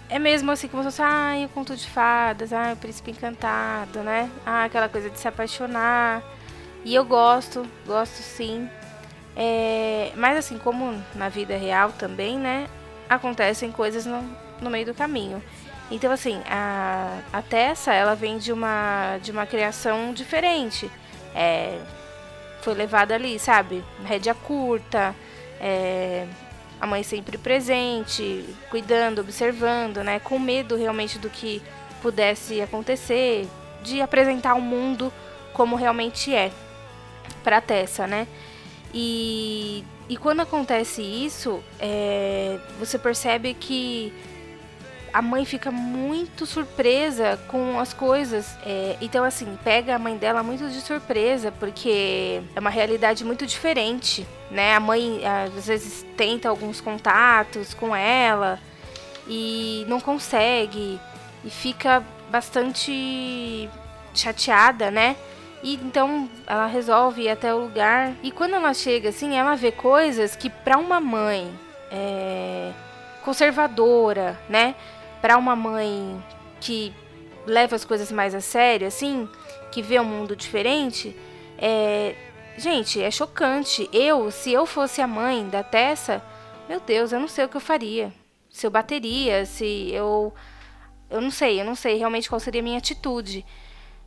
é 0.10 0.18
mesmo 0.18 0.50
assim 0.50 0.68
como 0.68 0.82
se 0.82 0.90
fosse, 0.90 1.04
ah, 1.04 1.36
o 1.46 1.50
conto 1.50 1.76
de 1.76 1.88
fadas, 1.88 2.52
ah, 2.52 2.74
o 2.74 2.78
príncipe 2.78 3.12
encantado, 3.12 4.00
né? 4.00 4.28
Ah, 4.44 4.64
aquela 4.64 4.90
coisa 4.90 5.08
de 5.08 5.20
se 5.20 5.28
apaixonar. 5.28 6.24
E 6.84 6.96
eu 6.96 7.06
gosto, 7.06 7.64
gosto 7.86 8.24
sim. 8.24 8.68
É, 9.36 10.12
mas 10.16 10.36
assim, 10.36 10.58
como 10.58 11.00
na 11.14 11.30
vida 11.30 11.56
real 11.56 11.92
também, 11.92 12.40
né? 12.40 12.68
Acontecem 13.08 13.72
coisas 13.72 14.04
no, 14.08 14.24
no 14.60 14.72
meio 14.72 14.88
do 14.88 14.96
caminho. 14.96 15.44
Então, 15.90 16.12
assim, 16.12 16.42
a, 16.50 17.20
a 17.32 17.42
Tessa, 17.42 17.94
ela 17.94 18.14
vem 18.14 18.38
de 18.38 18.52
uma, 18.52 19.18
de 19.22 19.32
uma 19.32 19.46
criação 19.46 20.14
diferente. 20.14 20.92
É, 21.34 21.80
foi 22.62 22.74
levada 22.74 23.16
ali, 23.16 23.40
sabe? 23.40 23.84
Rédea 24.04 24.34
curta, 24.34 25.16
é, 25.62 26.28
a 26.80 26.86
mãe 26.86 27.04
sempre 27.04 27.38
presente, 27.38 28.46
cuidando, 28.70 29.20
observando, 29.20 30.04
né? 30.04 30.20
Com 30.20 30.38
medo 30.38 30.76
realmente 30.76 31.18
do 31.18 31.30
que 31.30 31.62
pudesse 32.02 32.62
acontecer, 32.62 33.48
de 33.82 34.02
apresentar 34.02 34.54
o 34.56 34.62
mundo 34.62 35.12
como 35.54 35.76
realmente 35.76 36.34
é 36.34 36.52
para 37.44 37.62
Tessa, 37.62 38.06
né? 38.06 38.28
E, 38.94 39.86
e 40.10 40.18
quando 40.18 40.42
acontece 40.42 41.02
isso, 41.02 41.64
é, 41.80 42.60
você 42.80 43.00
percebe 43.00 43.54
que 43.54 44.14
a 45.14 45.22
mãe 45.22 45.46
fica 45.46 45.72
muito 45.72 46.46
surpresa 46.46 47.40
com 47.48 47.80
as 47.80 47.94
coisas. 47.94 48.58
É, 48.66 48.96
então, 49.02 49.24
assim, 49.24 49.58
pega 49.64 49.96
a 49.96 50.00
mãe 50.00 50.18
dela 50.18 50.44
muito 50.44 50.70
de 50.70 50.82
surpresa, 50.82 51.52
porque 51.52 52.42
é 52.56 52.60
uma 52.60 52.70
realidade 52.70 53.24
muito 53.26 53.46
diferente, 53.46 54.28
né? 54.52 54.76
A 54.76 54.80
mãe 54.80 55.22
às 55.26 55.68
vezes 55.68 56.06
tenta 56.16 56.50
alguns 56.50 56.82
contatos 56.82 57.74
com 57.74 57.96
ela 57.96 58.60
e 59.28 59.86
não 59.88 60.00
consegue, 60.00 61.00
e 61.44 61.50
fica 61.50 62.04
bastante 62.30 63.70
chateada, 64.14 64.90
né? 64.92 65.16
E 65.64 65.76
então 65.76 66.30
ela 66.46 66.68
resolve 66.68 67.24
ir 67.24 67.30
até 67.30 67.54
o 67.54 67.60
lugar. 67.60 68.14
E 68.22 68.32
quando 68.32 68.56
ela 68.56 68.74
chega, 68.74 69.10
assim, 69.10 69.36
ela 69.36 69.56
vê 69.56 69.72
coisas 69.72 70.36
que 70.36 70.50
para 70.50 70.78
uma 70.78 71.00
mãe 71.00 71.50
é, 71.92 72.72
conservadora, 73.24 74.40
né? 74.50 74.76
Para 75.28 75.38
uma 75.38 75.58
mãe 75.58 76.24
que 76.62 76.94
leva 77.46 77.76
as 77.76 77.84
coisas 77.84 78.10
mais 78.14 78.34
a 78.34 78.40
sério, 78.40 78.88
assim, 78.88 79.28
que 79.74 79.82
vê 79.82 80.00
um 80.00 80.06
mundo 80.06 80.38
diferente, 80.38 81.14
é, 81.58 82.16
gente, 82.58 83.04
é 83.04 83.12
chocante. 83.12 83.90
Eu, 83.92 84.32
se 84.32 84.54
eu 84.54 84.66
fosse 84.66 85.02
a 85.02 85.08
mãe 85.08 85.46
da 85.50 85.64
Tessa, 85.64 86.24
meu 86.70 86.80
Deus, 86.80 87.12
eu 87.12 87.20
não 87.20 87.28
sei 87.28 87.44
o 87.44 87.50
que 87.50 87.58
eu 87.58 87.62
faria. 87.62 88.14
Se 88.50 88.66
eu 88.66 88.72
bateria, 88.72 89.46
se 89.46 89.92
eu 89.92 90.34
eu 91.10 91.20
não 91.20 91.30
sei, 91.30 91.60
eu 91.60 91.66
não 91.66 91.76
sei 91.76 91.98
realmente 91.98 92.30
qual 92.30 92.40
seria 92.40 92.62
a 92.62 92.64
minha 92.64 92.78
atitude. 92.78 93.46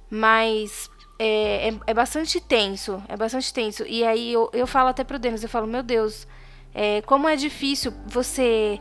Mas 0.09 0.89
é, 1.19 1.69
é, 1.69 1.81
é 1.89 1.93
bastante 1.93 2.41
tenso, 2.41 3.03
é 3.07 3.15
bastante 3.15 3.53
tenso. 3.53 3.85
E 3.87 4.03
aí 4.05 4.33
eu, 4.33 4.49
eu 4.55 4.67
falo 4.67 4.89
até 4.89 5.05
pro 5.05 5.19
Denis, 5.19 5.43
eu 5.43 5.51
falo, 5.51 5.67
meu 5.67 5.83
Deus, 5.83 6.27
é, 6.75 7.03
como 7.03 7.29
é 7.29 7.37
difícil 7.37 7.93
você 8.07 8.81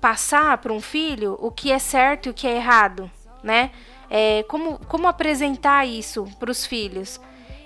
passar 0.00 0.58
para 0.58 0.72
um 0.72 0.80
filho 0.80 1.36
o 1.40 1.50
que 1.50 1.70
é 1.70 1.78
certo 1.78 2.26
e 2.26 2.30
o 2.30 2.34
que 2.34 2.46
é 2.46 2.56
errado, 2.56 3.10
né? 3.42 3.70
É, 4.08 4.42
como, 4.44 4.78
como 4.86 5.06
apresentar 5.06 5.86
isso 5.86 6.26
para 6.38 6.50
os 6.50 6.66
filhos? 6.66 7.20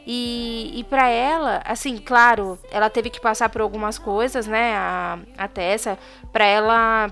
E, 0.06 0.70
e 0.74 0.84
para 0.84 1.08
ela, 1.08 1.62
assim, 1.64 1.96
claro, 1.96 2.58
ela 2.70 2.90
teve 2.90 3.08
que 3.08 3.20
passar 3.20 3.48
por 3.48 3.62
algumas 3.62 3.98
coisas, 3.98 4.46
né? 4.46 4.74
A, 4.76 5.18
a 5.38 5.48
Tessa, 5.48 5.98
para 6.30 6.44
ela 6.44 7.10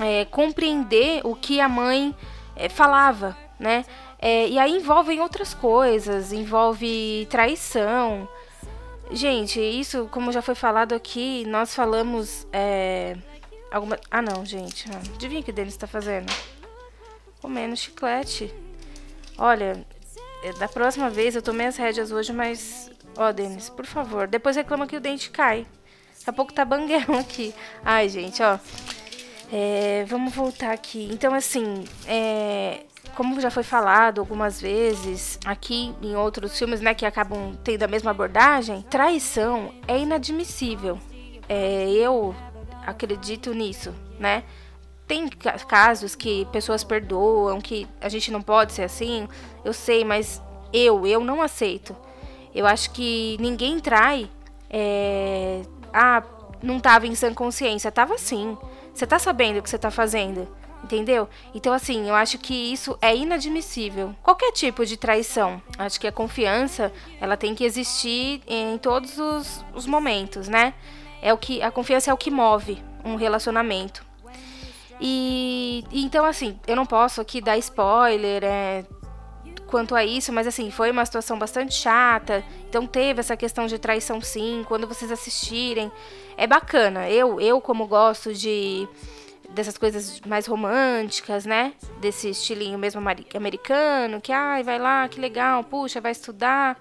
é, 0.00 0.24
compreender 0.26 1.20
o 1.24 1.34
que 1.34 1.60
a 1.60 1.68
mãe 1.68 2.14
é, 2.54 2.68
falava, 2.68 3.36
né? 3.58 3.84
É, 4.18 4.48
e 4.48 4.58
aí 4.58 4.76
envolve 4.76 5.18
outras 5.18 5.54
coisas, 5.54 6.32
envolve 6.32 7.26
traição. 7.28 8.28
Gente, 9.10 9.58
isso, 9.60 10.08
como 10.12 10.30
já 10.30 10.40
foi 10.40 10.54
falado 10.54 10.94
aqui, 10.94 11.44
nós 11.48 11.74
falamos. 11.74 12.46
Alguma... 13.70 13.98
Ah, 14.10 14.20
não, 14.20 14.44
gente. 14.44 14.86
Adivinha 15.14 15.40
o 15.40 15.44
que 15.44 15.52
Denis 15.52 15.74
está 15.74 15.86
fazendo? 15.86 16.32
Comendo 17.40 17.76
chiclete. 17.76 18.52
Olha, 19.38 19.84
é, 20.42 20.52
da 20.54 20.68
próxima 20.68 21.08
vez 21.08 21.34
eu 21.34 21.42
tomei 21.42 21.66
as 21.66 21.76
rédeas 21.76 22.10
hoje, 22.10 22.32
mas. 22.32 22.90
Ó, 23.16 23.32
Denis, 23.32 23.68
por 23.68 23.86
favor. 23.86 24.26
Depois 24.26 24.56
reclama 24.56 24.86
que 24.86 24.96
o 24.96 25.00
dente 25.00 25.30
cai. 25.30 25.66
Daqui 26.18 26.30
a 26.30 26.32
pouco 26.32 26.52
tá 26.52 26.64
banguelo 26.64 27.16
aqui. 27.18 27.54
Ai, 27.84 28.08
gente, 28.08 28.42
ó. 28.42 28.58
É, 29.52 30.04
vamos 30.06 30.34
voltar 30.34 30.72
aqui. 30.72 31.08
Então, 31.10 31.34
assim, 31.34 31.84
é, 32.06 32.84
como 33.16 33.40
já 33.40 33.50
foi 33.50 33.62
falado 33.62 34.20
algumas 34.20 34.60
vezes 34.60 35.38
aqui 35.44 35.94
em 36.02 36.14
outros 36.14 36.56
filmes, 36.58 36.80
né, 36.80 36.94
que 36.94 37.04
acabam 37.04 37.56
tendo 37.64 37.82
a 37.82 37.88
mesma 37.88 38.10
abordagem, 38.10 38.82
traição 38.82 39.74
é 39.88 39.98
inadmissível. 39.98 40.98
É, 41.48 41.90
eu 41.90 42.34
acredito 42.86 43.52
nisso, 43.52 43.94
né? 44.18 44.44
Tem 45.06 45.28
casos 45.28 46.14
que 46.14 46.46
pessoas 46.52 46.84
perdoam, 46.84 47.60
que 47.60 47.86
a 48.00 48.08
gente 48.08 48.30
não 48.30 48.40
pode 48.40 48.72
ser 48.72 48.82
assim, 48.82 49.28
eu 49.64 49.72
sei, 49.72 50.04
mas 50.04 50.40
eu, 50.72 51.06
eu 51.06 51.24
não 51.24 51.42
aceito. 51.42 51.96
Eu 52.54 52.66
acho 52.66 52.90
que 52.90 53.36
ninguém 53.40 53.78
trai. 53.78 54.30
É, 54.68 55.62
ah, 55.92 56.22
não 56.62 56.76
estava 56.76 57.06
em 57.06 57.14
sã 57.14 57.32
consciência. 57.32 57.90
Tava 57.90 58.18
sim. 58.18 58.56
Você 58.94 59.06
tá 59.06 59.18
sabendo 59.18 59.58
o 59.58 59.62
que 59.62 59.70
você 59.70 59.78
tá 59.78 59.90
fazendo. 59.90 60.48
Entendeu? 60.82 61.28
Então, 61.54 61.72
assim, 61.72 62.08
eu 62.08 62.14
acho 62.14 62.38
que 62.38 62.54
isso 62.54 62.96
é 63.02 63.14
inadmissível. 63.14 64.14
Qualquer 64.22 64.50
tipo 64.52 64.84
de 64.86 64.96
traição. 64.96 65.62
Acho 65.78 66.00
que 66.00 66.06
a 66.06 66.12
confiança, 66.12 66.92
ela 67.20 67.36
tem 67.36 67.54
que 67.54 67.64
existir 67.64 68.40
em 68.46 68.78
todos 68.78 69.18
os, 69.18 69.64
os 69.74 69.86
momentos, 69.86 70.48
né? 70.48 70.72
É 71.22 71.32
o 71.32 71.38
que 71.38 71.62
a 71.62 71.70
confiança 71.70 72.10
é 72.10 72.14
o 72.14 72.16
que 72.16 72.30
move 72.30 72.82
um 73.04 73.16
relacionamento. 73.16 74.04
E 75.00 75.84
então 75.92 76.24
assim, 76.24 76.58
eu 76.66 76.76
não 76.76 76.84
posso 76.84 77.20
aqui 77.20 77.40
dar 77.40 77.56
spoiler 77.56 78.44
é, 78.44 78.84
quanto 79.66 79.94
a 79.94 80.04
isso, 80.04 80.32
mas 80.32 80.46
assim, 80.46 80.70
foi 80.70 80.90
uma 80.90 81.06
situação 81.06 81.38
bastante 81.38 81.74
chata. 81.74 82.44
Então 82.68 82.86
teve 82.86 83.20
essa 83.20 83.36
questão 83.36 83.66
de 83.66 83.78
traição 83.78 84.20
sim, 84.20 84.64
quando 84.68 84.86
vocês 84.86 85.10
assistirem. 85.10 85.90
É 86.36 86.46
bacana. 86.46 87.08
Eu, 87.08 87.40
eu 87.40 87.60
como 87.60 87.86
gosto 87.86 88.34
de 88.34 88.86
dessas 89.50 89.76
coisas 89.76 90.20
mais 90.20 90.46
românticas, 90.46 91.46
né? 91.46 91.72
Desse 92.00 92.30
estilinho 92.30 92.78
mesmo 92.78 93.00
americano, 93.34 94.20
que 94.20 94.32
ai, 94.32 94.62
vai 94.62 94.78
lá, 94.78 95.08
que 95.08 95.20
legal, 95.20 95.64
puxa, 95.64 96.00
vai 96.00 96.12
estudar, 96.12 96.78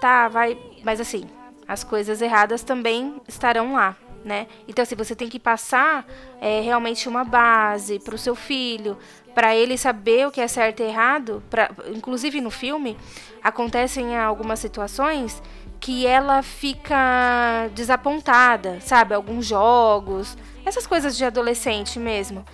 tá, 0.00 0.28
vai, 0.28 0.56
mas 0.84 1.00
assim, 1.00 1.24
as 1.66 1.84
coisas 1.84 2.20
erradas 2.20 2.62
também 2.62 3.20
estarão 3.26 3.74
lá, 3.74 3.96
né? 4.24 4.46
Então, 4.68 4.82
assim, 4.82 4.94
você 4.94 5.14
tem 5.14 5.28
que 5.28 5.38
passar 5.38 6.06
é, 6.40 6.60
realmente 6.60 7.08
uma 7.08 7.24
base 7.24 7.98
para 7.98 8.14
o 8.14 8.18
seu 8.18 8.34
filho, 8.34 8.96
para 9.34 9.54
ele 9.54 9.76
saber 9.76 10.26
o 10.26 10.30
que 10.30 10.40
é 10.40 10.48
certo 10.48 10.80
e 10.80 10.86
errado. 10.86 11.42
Pra, 11.50 11.70
inclusive 11.88 12.40
no 12.40 12.50
filme 12.50 12.96
acontecem 13.42 14.16
algumas 14.16 14.58
situações 14.58 15.42
que 15.80 16.06
ela 16.06 16.42
fica 16.42 17.68
desapontada, 17.74 18.80
sabe? 18.80 19.14
Alguns 19.14 19.44
jogos, 19.44 20.36
essas 20.64 20.86
coisas 20.86 21.16
de 21.16 21.24
adolescente 21.24 21.98
mesmo. 21.98 22.44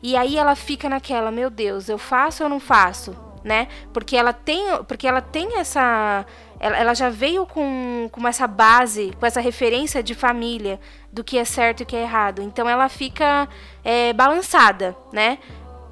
E 0.00 0.16
aí 0.16 0.36
ela 0.36 0.54
fica 0.54 0.88
naquela, 0.88 1.32
meu 1.32 1.50
Deus, 1.50 1.88
eu 1.88 1.98
faço 1.98 2.44
ou 2.44 2.48
não 2.48 2.60
faço, 2.60 3.16
né? 3.42 3.66
Porque 3.92 4.16
ela 4.16 4.32
tem, 4.32 4.84
porque 4.84 5.08
ela 5.08 5.20
tem 5.20 5.58
essa 5.58 6.24
ela, 6.58 6.76
ela 6.76 6.94
já 6.94 7.08
veio 7.08 7.46
com, 7.46 8.08
com 8.10 8.26
essa 8.26 8.46
base, 8.46 9.12
com 9.18 9.26
essa 9.26 9.40
referência 9.40 10.02
de 10.02 10.14
família 10.14 10.80
do 11.12 11.22
que 11.22 11.38
é 11.38 11.44
certo 11.44 11.80
e 11.80 11.82
o 11.82 11.86
que 11.86 11.96
é 11.96 12.02
errado. 12.02 12.42
Então 12.42 12.68
ela 12.68 12.88
fica 12.88 13.48
é, 13.84 14.12
balançada, 14.12 14.96
né? 15.12 15.38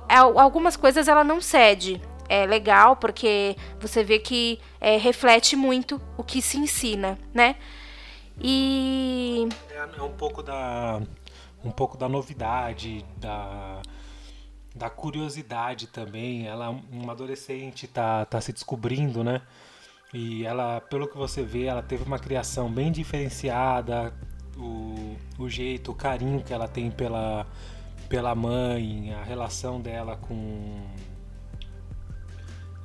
Algumas 0.08 0.76
coisas 0.76 1.08
ela 1.08 1.24
não 1.24 1.40
cede. 1.40 2.00
É 2.28 2.46
legal 2.46 2.96
porque 2.96 3.56
você 3.78 4.02
vê 4.02 4.18
que 4.18 4.58
é, 4.80 4.96
reflete 4.96 5.56
muito 5.56 6.00
o 6.16 6.24
que 6.24 6.40
se 6.40 6.58
ensina, 6.58 7.18
né? 7.32 7.56
E 8.40 9.48
é, 9.70 9.98
é 9.98 10.02
um 10.02 10.12
pouco 10.12 10.42
da 10.42 11.00
um 11.62 11.70
pouco 11.70 11.96
da 11.96 12.08
novidade, 12.08 13.04
da 13.16 13.80
da 14.74 14.90
curiosidade 14.90 15.86
também. 15.86 16.46
Ela, 16.46 16.70
uma 16.90 17.12
adolescente, 17.12 17.86
tá, 17.86 18.24
tá 18.24 18.40
se 18.40 18.52
descobrindo, 18.52 19.22
né? 19.22 19.42
E 20.14 20.46
ela, 20.46 20.80
pelo 20.80 21.08
que 21.08 21.16
você 21.16 21.42
vê, 21.42 21.64
ela 21.64 21.82
teve 21.82 22.04
uma 22.04 22.20
criação 22.20 22.70
bem 22.70 22.92
diferenciada, 22.92 24.14
o, 24.56 25.16
o 25.36 25.48
jeito, 25.48 25.90
o 25.90 25.94
carinho 25.94 26.40
que 26.40 26.54
ela 26.54 26.68
tem 26.68 26.88
pela, 26.88 27.44
pela 28.08 28.32
mãe, 28.32 29.12
a 29.12 29.24
relação 29.24 29.80
dela 29.80 30.16
com. 30.16 30.80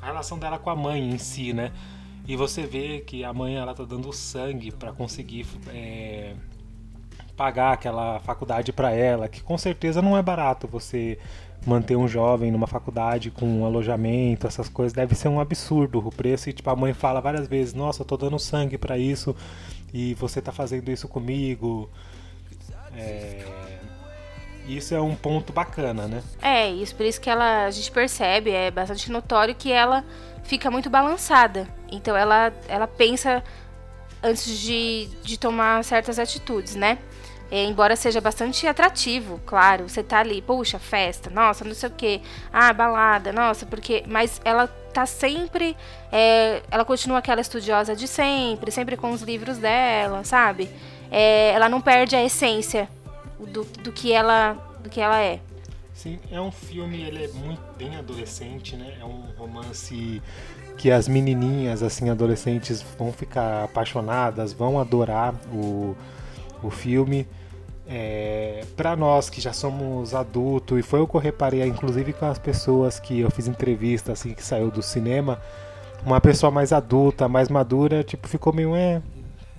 A 0.01 0.07
relação 0.07 0.39
dela 0.39 0.57
com 0.57 0.71
a 0.71 0.75
mãe 0.75 1.07
em 1.07 1.19
si, 1.19 1.53
né? 1.53 1.71
E 2.27 2.36
você 2.36 2.65
vê 2.65 3.01
que 3.01 3.24
a 3.24 3.31
mãe 3.31 3.57
ela 3.57 3.75
tá 3.75 3.83
dando 3.83 4.12
sangue 4.12 4.71
para 4.71 4.91
conseguir 4.91 5.45
é, 5.67 6.33
pagar 7.38 7.74
aquela 7.74 8.19
faculdade 8.21 8.74
para 8.74 8.91
ela, 8.91 9.27
que 9.27 9.43
com 9.43 9.57
certeza 9.57 10.01
não 10.01 10.17
é 10.17 10.21
barato 10.21 10.67
você 10.67 11.19
manter 11.65 11.95
um 11.95 12.07
jovem 12.07 12.51
numa 12.51 12.67
faculdade 12.67 13.29
com 13.31 13.45
um 13.45 13.65
alojamento, 13.65 14.47
essas 14.47 14.69
coisas, 14.69 14.93
deve 14.93 15.15
ser 15.15 15.27
um 15.27 15.39
absurdo 15.39 15.99
o 15.99 16.11
preço. 16.11 16.49
E 16.49 16.53
tipo, 16.53 16.69
a 16.69 16.75
mãe 16.75 16.93
fala 16.93 17.19
várias 17.19 17.47
vezes, 17.47 17.73
nossa, 17.73 18.01
eu 18.01 18.05
tô 18.05 18.17
dando 18.17 18.39
sangue 18.39 18.77
para 18.77 18.97
isso 18.97 19.35
e 19.93 20.13
você 20.15 20.41
tá 20.41 20.51
fazendo 20.51 20.89
isso 20.89 21.07
comigo. 21.07 21.89
É... 22.95 23.45
Isso 24.67 24.93
é 24.93 25.01
um 25.01 25.15
ponto 25.15 25.51
bacana, 25.51 26.07
né? 26.07 26.21
É, 26.41 26.69
isso 26.69 26.95
por 26.95 27.03
isso 27.03 27.19
que 27.19 27.27
ela, 27.27 27.65
a 27.65 27.71
gente 27.71 27.91
percebe, 27.91 28.51
é 28.51 28.69
bastante 28.69 29.11
notório 29.11 29.55
que 29.55 29.71
ela 29.71 30.05
fica 30.43 30.69
muito 30.69 30.89
balançada. 30.91 31.67
Então 31.91 32.15
ela, 32.15 32.53
ela 32.67 32.87
pensa 32.87 33.43
antes 34.21 34.59
de, 34.59 35.07
de 35.23 35.39
tomar 35.39 35.83
certas 35.83 36.19
atitudes, 36.19 36.75
né? 36.75 36.99
É, 37.51 37.63
embora 37.65 37.95
seja 37.95 38.21
bastante 38.21 38.67
atrativo, 38.67 39.39
claro. 39.45 39.89
Você 39.89 40.03
tá 40.03 40.19
ali, 40.19 40.41
puxa, 40.41 40.77
festa, 40.77 41.29
nossa, 41.29 41.65
não 41.65 41.73
sei 41.73 41.89
o 41.89 41.91
que, 41.91 42.21
ah, 42.53 42.71
balada, 42.71 43.31
nossa, 43.33 43.65
porque. 43.65 44.03
Mas 44.07 44.39
ela 44.45 44.67
tá 44.67 45.05
sempre. 45.05 45.75
É, 46.11 46.61
ela 46.69 46.85
continua 46.85 47.17
aquela 47.17 47.41
estudiosa 47.41 47.95
de 47.95 48.07
sempre, 48.07 48.71
sempre 48.71 48.95
com 48.95 49.11
os 49.11 49.21
livros 49.21 49.57
dela, 49.57 50.23
sabe? 50.23 50.69
É, 51.11 51.51
ela 51.53 51.67
não 51.67 51.81
perde 51.81 52.15
a 52.15 52.23
essência 52.23 52.87
do, 53.39 53.63
do, 53.63 53.91
que 53.91 54.13
ela, 54.13 54.53
do 54.79 54.89
que 54.89 55.01
ela 55.01 55.19
é. 55.19 55.39
Sim, 55.93 56.19
é 56.31 56.39
um 56.39 56.51
filme, 56.51 57.01
ele 57.01 57.25
é 57.25 57.27
muito 57.29 57.61
bem 57.77 57.95
adolescente, 57.97 58.75
né? 58.75 58.95
É 59.01 59.05
um 59.05 59.23
romance 59.37 60.21
que 60.77 60.89
as 60.91 61.07
menininhas, 61.07 61.83
assim, 61.83 62.09
adolescentes 62.09 62.81
vão 62.97 63.11
ficar 63.11 63.65
apaixonadas, 63.65 64.53
vão 64.53 64.79
adorar 64.79 65.33
o, 65.51 65.97
o 66.63 66.69
filme 66.69 67.27
é, 67.89 68.63
para 68.77 68.96
nós 68.96 69.29
que 69.29 69.41
já 69.41 69.51
somos 69.51 70.13
adultos, 70.13 70.77
e 70.79 70.84
foi 70.84 71.01
o 71.01 71.08
que 71.08 71.15
eu 71.15 71.22
reparei, 71.22 71.63
inclusive 71.65 72.13
com 72.13 72.25
as 72.25 72.38
pessoas 72.38 73.00
que 73.00 73.19
eu 73.19 73.31
fiz 73.31 73.48
entrevista 73.48 74.12
assim 74.12 74.34
que 74.34 74.43
saiu 74.43 74.69
do 74.69 74.81
cinema, 74.81 75.39
uma 76.05 76.22
pessoa 76.22 76.51
mais 76.51 76.72
adulta, 76.72 77.27
mais 77.27 77.50
madura, 77.50 78.03
tipo, 78.03 78.27
ficou 78.27 78.53
meio 78.53 78.75
é. 78.75 79.01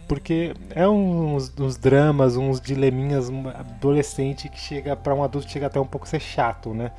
Porque 0.09 0.55
é 0.71 0.89
uns, 0.89 1.53
uns 1.59 1.77
dramas, 1.77 2.37
uns 2.37 2.61
dileminhas 2.61 3.31
adolescente 3.55 4.49
que 4.49 4.59
chega 4.59 4.97
para 4.97 5.15
um 5.15 5.23
adulto 5.23 5.49
chega 5.49 5.67
até 5.67 5.79
um 5.79 5.87
pouco 5.87 6.07
a 6.07 6.11
ser 6.11 6.21
chato, 6.21 6.75
né? 6.75 6.91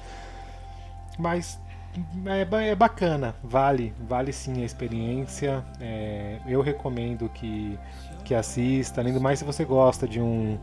mas 1.21 1.59
é, 2.25 2.69
é, 2.69 2.75
bacana, 2.75 3.35
vale, 3.43 3.93
vale 4.07 4.33
sim 4.33 4.61
a 4.61 4.65
experiência. 4.65 5.63
É, 5.79 6.39
eu 6.47 6.61
recomendo 6.61 7.29
que, 7.29 7.77
que 8.23 8.33
assista, 8.33 9.01
além 9.01 9.13
do 9.13 9.21
mais 9.21 9.39
se 9.39 9.45
você 9.45 9.63
gosta 9.63 10.07
de 10.07 10.19
um, 10.19 10.57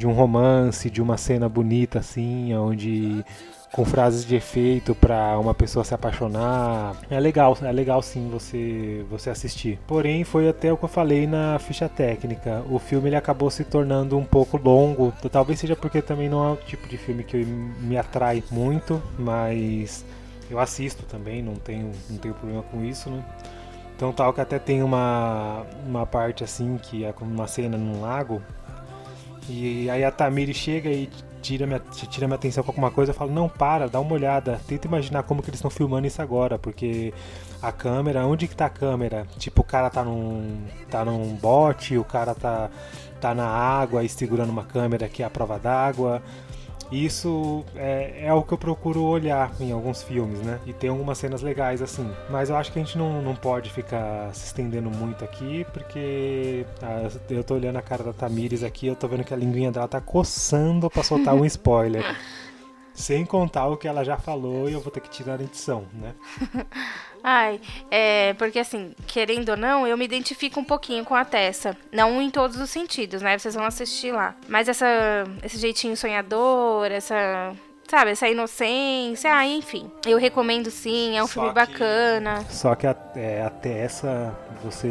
de 0.00 0.06
um 0.06 0.12
romance, 0.12 0.88
de 0.88 1.02
uma 1.02 1.18
cena 1.18 1.46
bonita 1.46 1.98
assim, 1.98 2.54
onde 2.54 3.22
com 3.70 3.84
frases 3.84 4.24
de 4.24 4.34
efeito 4.34 4.94
para 4.94 5.38
uma 5.38 5.52
pessoa 5.52 5.84
se 5.84 5.94
apaixonar. 5.94 6.96
É 7.10 7.20
legal, 7.20 7.56
é 7.60 7.70
legal 7.70 8.00
sim 8.00 8.30
você 8.30 9.04
você 9.10 9.28
assistir. 9.28 9.78
Porém, 9.86 10.24
foi 10.24 10.48
até 10.48 10.72
o 10.72 10.76
que 10.78 10.84
eu 10.86 10.88
falei 10.88 11.26
na 11.26 11.58
ficha 11.58 11.86
técnica. 11.86 12.64
O 12.70 12.78
filme 12.78 13.10
ele 13.10 13.16
acabou 13.16 13.50
se 13.50 13.62
tornando 13.62 14.16
um 14.16 14.24
pouco 14.24 14.56
longo. 14.56 15.12
Talvez 15.30 15.60
seja 15.60 15.76
porque 15.76 16.00
também 16.00 16.30
não 16.30 16.48
é 16.48 16.52
o 16.52 16.56
tipo 16.56 16.88
de 16.88 16.96
filme 16.96 17.22
que 17.22 17.36
me 17.44 17.98
atrai 17.98 18.42
muito, 18.50 19.02
mas 19.18 20.02
eu 20.50 20.58
assisto 20.58 21.04
também, 21.04 21.42
não 21.42 21.56
tenho 21.56 21.92
não 22.08 22.16
tenho 22.16 22.32
problema 22.34 22.62
com 22.62 22.82
isso, 22.82 23.10
né? 23.10 23.22
Então 23.94 24.14
tal 24.14 24.32
que 24.32 24.40
até 24.40 24.58
tem 24.58 24.82
uma 24.82 25.66
uma 25.86 26.06
parte 26.06 26.42
assim 26.42 26.78
que 26.78 27.04
é 27.04 27.12
como 27.12 27.30
uma 27.30 27.46
cena 27.46 27.76
num 27.76 28.00
lago 28.00 28.40
e 29.50 29.90
aí 29.90 30.04
a 30.04 30.10
Tamiri 30.10 30.54
chega 30.54 30.88
e 30.88 31.08
tira 31.42 31.66
minha, 31.66 31.80
tira 31.80 32.26
minha 32.26 32.36
atenção 32.36 32.62
com 32.62 32.70
alguma 32.70 32.90
coisa, 32.90 33.10
eu 33.10 33.14
falo, 33.14 33.32
não, 33.32 33.48
para, 33.48 33.88
dá 33.88 33.98
uma 33.98 34.12
olhada, 34.12 34.60
tenta 34.66 34.86
imaginar 34.86 35.22
como 35.24 35.42
que 35.42 35.50
eles 35.50 35.58
estão 35.58 35.70
filmando 35.70 36.06
isso 36.06 36.22
agora, 36.22 36.58
porque 36.58 37.12
a 37.60 37.72
câmera, 37.72 38.26
onde 38.26 38.46
que 38.46 38.54
tá 38.54 38.66
a 38.66 38.70
câmera? 38.70 39.26
Tipo, 39.38 39.62
o 39.62 39.64
cara 39.64 39.90
tá 39.90 40.04
num, 40.04 40.62
tá 40.90 41.04
num 41.04 41.34
bote, 41.34 41.98
o 41.98 42.04
cara 42.04 42.34
tá, 42.34 42.70
tá 43.20 43.34
na 43.34 43.46
água 43.46 44.04
e 44.04 44.08
segurando 44.08 44.50
uma 44.50 44.64
câmera 44.64 45.08
que 45.08 45.22
é 45.22 45.26
a 45.26 45.30
prova 45.30 45.58
d'água, 45.58 46.22
isso 46.90 47.64
é, 47.76 48.26
é 48.26 48.34
o 48.34 48.42
que 48.42 48.52
eu 48.52 48.58
procuro 48.58 49.02
olhar 49.02 49.52
em 49.60 49.72
alguns 49.72 50.02
filmes, 50.02 50.40
né? 50.40 50.58
E 50.66 50.72
tem 50.72 50.90
algumas 50.90 51.18
cenas 51.18 51.42
legais 51.42 51.80
assim. 51.80 52.10
Mas 52.28 52.50
eu 52.50 52.56
acho 52.56 52.72
que 52.72 52.78
a 52.78 52.82
gente 52.82 52.98
não, 52.98 53.22
não 53.22 53.34
pode 53.34 53.70
ficar 53.70 54.34
se 54.34 54.46
estendendo 54.46 54.90
muito 54.90 55.24
aqui, 55.24 55.64
porque 55.72 56.66
ah, 56.82 57.08
eu 57.28 57.44
tô 57.44 57.54
olhando 57.54 57.76
a 57.76 57.82
cara 57.82 58.02
da 58.02 58.12
Tamires 58.12 58.64
aqui, 58.64 58.86
eu 58.86 58.96
tô 58.96 59.06
vendo 59.06 59.24
que 59.24 59.32
a 59.32 59.36
linguinha 59.36 59.70
dela 59.70 59.86
tá 59.86 60.00
coçando 60.00 60.90
pra 60.90 61.02
soltar 61.02 61.34
um 61.34 61.44
spoiler. 61.46 62.04
Sem 63.00 63.24
contar 63.24 63.66
o 63.66 63.76
que 63.76 63.88
ela 63.88 64.04
já 64.04 64.18
falou 64.18 64.68
e 64.68 64.74
eu 64.74 64.80
vou 64.80 64.92
ter 64.92 65.00
que 65.00 65.08
tirar 65.08 65.40
a 65.40 65.42
edição, 65.42 65.86
né? 65.94 66.14
Ai, 67.24 67.60
é, 67.90 68.34
porque 68.34 68.58
assim, 68.58 68.94
querendo 69.06 69.50
ou 69.50 69.56
não, 69.56 69.86
eu 69.86 69.96
me 69.96 70.04
identifico 70.04 70.60
um 70.60 70.64
pouquinho 70.64 71.04
com 71.04 71.14
a 71.14 71.24
Tessa. 71.24 71.76
Não 71.90 72.20
em 72.20 72.30
todos 72.30 72.58
os 72.58 72.70
sentidos, 72.70 73.22
né? 73.22 73.38
Vocês 73.38 73.54
vão 73.54 73.64
assistir 73.64 74.12
lá. 74.12 74.34
Mas 74.48 74.68
essa, 74.68 74.86
esse 75.42 75.58
jeitinho 75.58 75.96
sonhador, 75.96 76.90
essa 76.90 77.54
sabe, 77.90 78.12
essa 78.12 78.28
inocência, 78.28 79.34
ah, 79.34 79.44
enfim. 79.44 79.90
Eu 80.06 80.16
recomendo 80.16 80.70
sim, 80.70 81.18
é 81.18 81.22
um 81.22 81.26
só 81.26 81.32
filme 81.32 81.48
que, 81.48 81.54
bacana. 81.54 82.44
Só 82.48 82.74
que 82.76 82.86
a, 82.86 82.94
é, 83.16 83.42
até 83.42 83.80
essa, 83.80 84.32
você 84.62 84.88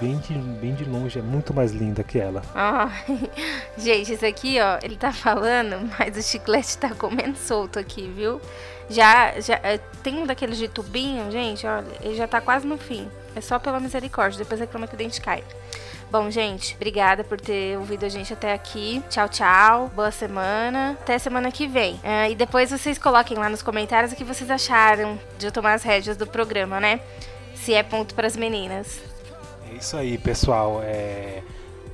bem 0.00 0.16
de, 0.18 0.32
bem 0.32 0.74
de 0.74 0.84
longe 0.84 1.18
é 1.18 1.22
muito 1.22 1.52
mais 1.52 1.70
linda 1.70 2.02
que 2.02 2.18
ela. 2.18 2.42
Ah, 2.54 2.90
gente, 3.76 4.14
isso 4.14 4.24
aqui, 4.24 4.58
ó, 4.58 4.78
ele 4.82 4.96
tá 4.96 5.12
falando, 5.12 5.76
mas 5.98 6.16
o 6.16 6.22
chiclete 6.22 6.78
tá 6.78 6.94
comendo 6.94 7.36
solto 7.36 7.78
aqui, 7.78 8.08
viu? 8.08 8.40
Já, 8.88 9.38
já 9.38 9.60
é, 9.62 9.78
tem 10.02 10.18
um 10.18 10.26
daqueles 10.26 10.56
de 10.56 10.66
tubinho, 10.66 11.30
gente, 11.30 11.66
olha, 11.66 11.86
ele 12.00 12.16
já 12.16 12.26
tá 12.26 12.40
quase 12.40 12.66
no 12.66 12.78
fim. 12.78 13.06
É 13.36 13.40
só 13.40 13.58
pela 13.58 13.78
misericórdia, 13.78 14.38
depois 14.38 14.58
reclama 14.58 14.88
que 14.88 14.94
o 14.94 14.98
dente 14.98 15.20
cai. 15.20 15.44
Bom, 16.10 16.28
gente, 16.28 16.74
obrigada 16.74 17.22
por 17.22 17.40
ter 17.40 17.78
ouvido 17.78 18.04
a 18.04 18.08
gente 18.08 18.32
até 18.32 18.52
aqui. 18.52 19.00
Tchau, 19.08 19.28
tchau. 19.28 19.88
Boa 19.94 20.10
semana. 20.10 20.98
Até 21.00 21.16
semana 21.20 21.52
que 21.52 21.68
vem. 21.68 21.94
Uh, 21.94 22.32
e 22.32 22.34
depois 22.34 22.72
vocês 22.72 22.98
coloquem 22.98 23.38
lá 23.38 23.48
nos 23.48 23.62
comentários 23.62 24.12
o 24.12 24.16
que 24.16 24.24
vocês 24.24 24.50
acharam 24.50 25.16
de 25.38 25.46
eu 25.46 25.52
tomar 25.52 25.74
as 25.74 25.84
rédeas 25.84 26.16
do 26.16 26.26
programa, 26.26 26.80
né? 26.80 26.98
Se 27.54 27.72
é 27.74 27.84
ponto 27.84 28.12
para 28.16 28.26
as 28.26 28.36
meninas. 28.36 29.00
É 29.70 29.74
isso 29.74 29.96
aí, 29.96 30.18
pessoal. 30.18 30.80
É... 30.82 31.44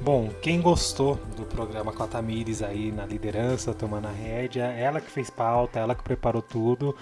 Bom, 0.01 0.31
quem 0.40 0.62
gostou 0.62 1.17
do 1.37 1.45
programa 1.45 1.93
com 1.93 2.03
a 2.03 2.07
Tamires 2.07 2.62
aí 2.62 2.90
na 2.90 3.05
liderança, 3.05 3.75
tomando 3.75 4.09
a 4.09 4.12
rédea, 4.12 4.64
ela 4.64 4.99
que 4.99 5.11
fez 5.11 5.29
pauta, 5.29 5.79
ela 5.79 5.95
que 5.95 6.03
preparou 6.03 6.40
tudo. 6.40 6.97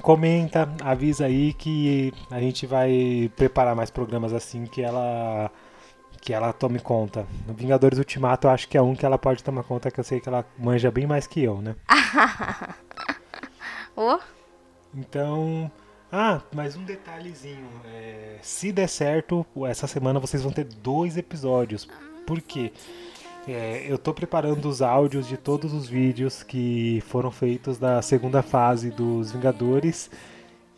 Comenta, 0.00 0.72
avisa 0.84 1.26
aí 1.26 1.52
que 1.52 2.12
a 2.30 2.38
gente 2.38 2.64
vai 2.64 3.28
preparar 3.34 3.74
mais 3.74 3.90
programas 3.90 4.32
assim 4.32 4.66
que 4.66 4.82
ela 4.82 5.50
que 6.24 6.32
ela 6.32 6.52
tome 6.54 6.80
conta. 6.80 7.26
No 7.46 7.52
Vingadores 7.52 7.98
Ultimato 7.98 8.46
eu 8.46 8.50
acho 8.50 8.66
que 8.66 8.78
é 8.78 8.82
um 8.82 8.96
que 8.96 9.04
ela 9.04 9.18
pode 9.18 9.44
tomar 9.44 9.62
conta, 9.62 9.90
que 9.90 10.00
eu 10.00 10.04
sei 10.04 10.20
que 10.20 10.28
ela 10.28 10.44
manja 10.58 10.90
bem 10.90 11.06
mais 11.06 11.26
que 11.26 11.42
eu, 11.42 11.60
né? 11.60 11.76
oh. 13.94 14.18
Então. 14.94 15.70
Ah, 16.10 16.40
mais 16.54 16.76
um 16.76 16.84
detalhezinho. 16.84 17.68
É, 17.84 18.38
se 18.40 18.72
der 18.72 18.88
certo, 18.88 19.44
essa 19.66 19.86
semana 19.86 20.18
vocês 20.18 20.42
vão 20.42 20.50
ter 20.50 20.64
dois 20.64 21.18
episódios. 21.18 21.86
Por 22.26 22.40
quê? 22.40 22.72
É, 23.46 23.84
eu 23.86 23.96
estou 23.96 24.14
preparando 24.14 24.66
os 24.66 24.80
áudios 24.80 25.28
de 25.28 25.36
todos 25.36 25.74
os 25.74 25.86
vídeos 25.86 26.42
que 26.42 27.02
foram 27.06 27.30
feitos 27.30 27.76
da 27.76 28.00
segunda 28.00 28.42
fase 28.42 28.90
dos 28.90 29.32
Vingadores 29.32 30.10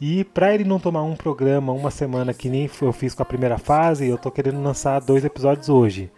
e 0.01 0.25
para 0.25 0.55
ele 0.55 0.65
não 0.65 0.79
tomar 0.79 1.03
um 1.03 1.17
programa 1.17 1.73
uma 1.73 1.91
semana 1.91 2.35
que 2.35 2.49
nem 2.49 2.71
eu 2.83 2.93
fiz 2.93 3.15
com 3.15 3.23
a 3.23 3.27
primeira 3.27 3.57
fase, 3.57 4.07
eu 4.07 4.19
tô 4.19 4.31
querendo 4.31 4.63
lançar 4.63 5.01
dois 5.01 5.25
episódios 5.25 5.69
hoje. 5.69 6.11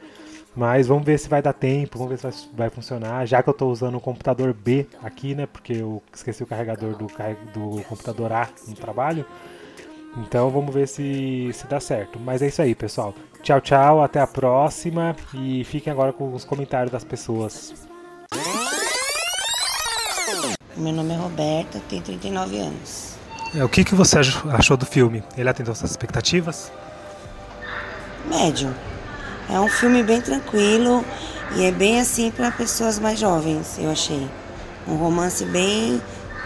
Mas 0.57 0.89
vamos 0.89 1.05
ver 1.05 1.19
se 1.19 1.29
vai 1.29 1.41
dar 1.41 1.53
tempo, 1.53 1.99
vamos 1.99 2.21
ver 2.21 2.33
se 2.33 2.49
vai, 2.53 2.69
funcionar. 2.69 3.25
Já 3.27 3.41
que 3.43 3.49
eu 3.49 3.53
estou 3.53 3.71
usando 3.71 3.97
o 3.97 4.01
computador 4.01 4.53
B 4.53 4.89
aqui, 5.01 5.33
né? 5.33 5.47
Porque 5.47 5.75
eu 5.75 6.03
esqueci 6.13 6.43
o 6.43 6.47
carregador 6.47 6.97
do, 6.97 7.07
do 7.07 7.83
computador 7.85 8.33
A 8.33 8.49
no 8.67 8.75
trabalho. 8.75 9.25
Então 10.17 10.51
vamos 10.51 10.75
ver 10.75 10.89
se, 10.89 11.51
se 11.53 11.65
dá 11.69 11.79
certo. 11.79 12.19
Mas 12.19 12.43
é 12.43 12.49
isso 12.49 12.61
aí, 12.61 12.75
pessoal. 12.75 13.15
Tchau, 13.41 13.61
tchau, 13.61 14.03
até 14.03 14.19
a 14.19 14.27
próxima. 14.27 15.15
E 15.33 15.63
fiquem 15.63 15.93
agora 15.93 16.13
com 16.13 16.35
os 16.35 16.45
comentários 16.45 16.91
das 16.91 17.05
pessoas. 17.05 17.87
Meu 20.77 20.93
nome 20.93 21.15
é 21.15 21.17
Roberta, 21.17 21.81
tenho 21.89 22.03
39 22.03 22.59
anos. 22.59 23.18
É, 23.55 23.65
o 23.65 23.69
que, 23.69 23.85
que 23.85 23.95
você 23.95 24.19
achou 24.19 24.77
do 24.77 24.85
filme? 24.85 25.23
Ele 25.37 25.49
atendeu 25.49 25.75
suas 25.75 25.91
expectativas? 25.91 26.71
Médio. 28.27 28.75
É 29.51 29.59
um 29.59 29.69
filme 29.69 30.03
bem 30.03 30.21
tranquilo 30.21 31.05
e 31.57 31.65
é 31.65 31.73
bem 31.73 32.01
assim 32.01 32.31
para 32.31 32.51
pessoas 32.51 32.99
mais 32.99 33.19
jovens, 33.19 33.79
eu 33.79 33.91
achei. 33.91 34.29
Um 34.87 34.97
romance 34.97 35.45
bem 35.47 36.01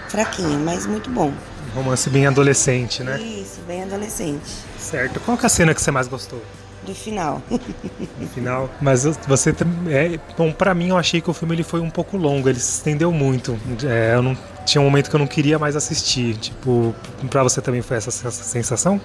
fraquinho, 0.09 0.61
mas 0.61 0.87
muito 0.87 1.11
bom. 1.11 1.33
Um 1.73 1.79
romance 1.83 2.09
bem 2.09 2.27
adolescente, 2.27 3.03
né? 3.03 3.21
Isso, 3.21 3.61
bem 3.67 3.83
adolescente. 3.83 4.49
Certo. 4.79 5.19
Qual 5.21 5.37
é 5.43 5.47
a 5.47 5.49
cena 5.49 5.75
que 5.75 5.81
você 5.81 5.91
mais 5.91 6.07
gostou? 6.07 6.41
Do 6.85 6.95
final. 6.95 7.43
Do 7.51 8.27
final. 8.29 8.71
Mas 8.81 9.05
você 9.27 9.51
é, 9.89 10.19
bom, 10.37 10.53
para 10.53 10.75
mim 10.75 10.91
eu 10.91 10.99
achei 10.99 11.21
que 11.21 11.31
o 11.31 11.33
filme 11.33 11.55
ele 11.55 11.63
foi 11.63 11.81
um 11.81 11.91
pouco 11.91 12.17
longo, 12.17 12.49
ele 12.49 12.61
se 12.61 12.79
estendeu 12.79 13.11
muito. 13.11 13.59
É, 13.85 14.15
eu 14.15 14.23
não 14.23 14.37
tinha 14.65 14.81
um 14.81 14.85
momento 14.85 15.11
que 15.11 15.17
eu 15.17 15.21
não 15.21 15.27
queria 15.27 15.59
mais 15.59 15.77
assistir. 15.77 16.37
Tipo, 16.37 16.95
pra 17.31 17.43
você 17.43 17.61
também 17.61 17.83
foi 17.83 17.97
essa, 17.97 18.09
essa 18.09 18.31
sensação? 18.45 19.01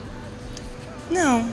Não. 1.09 1.49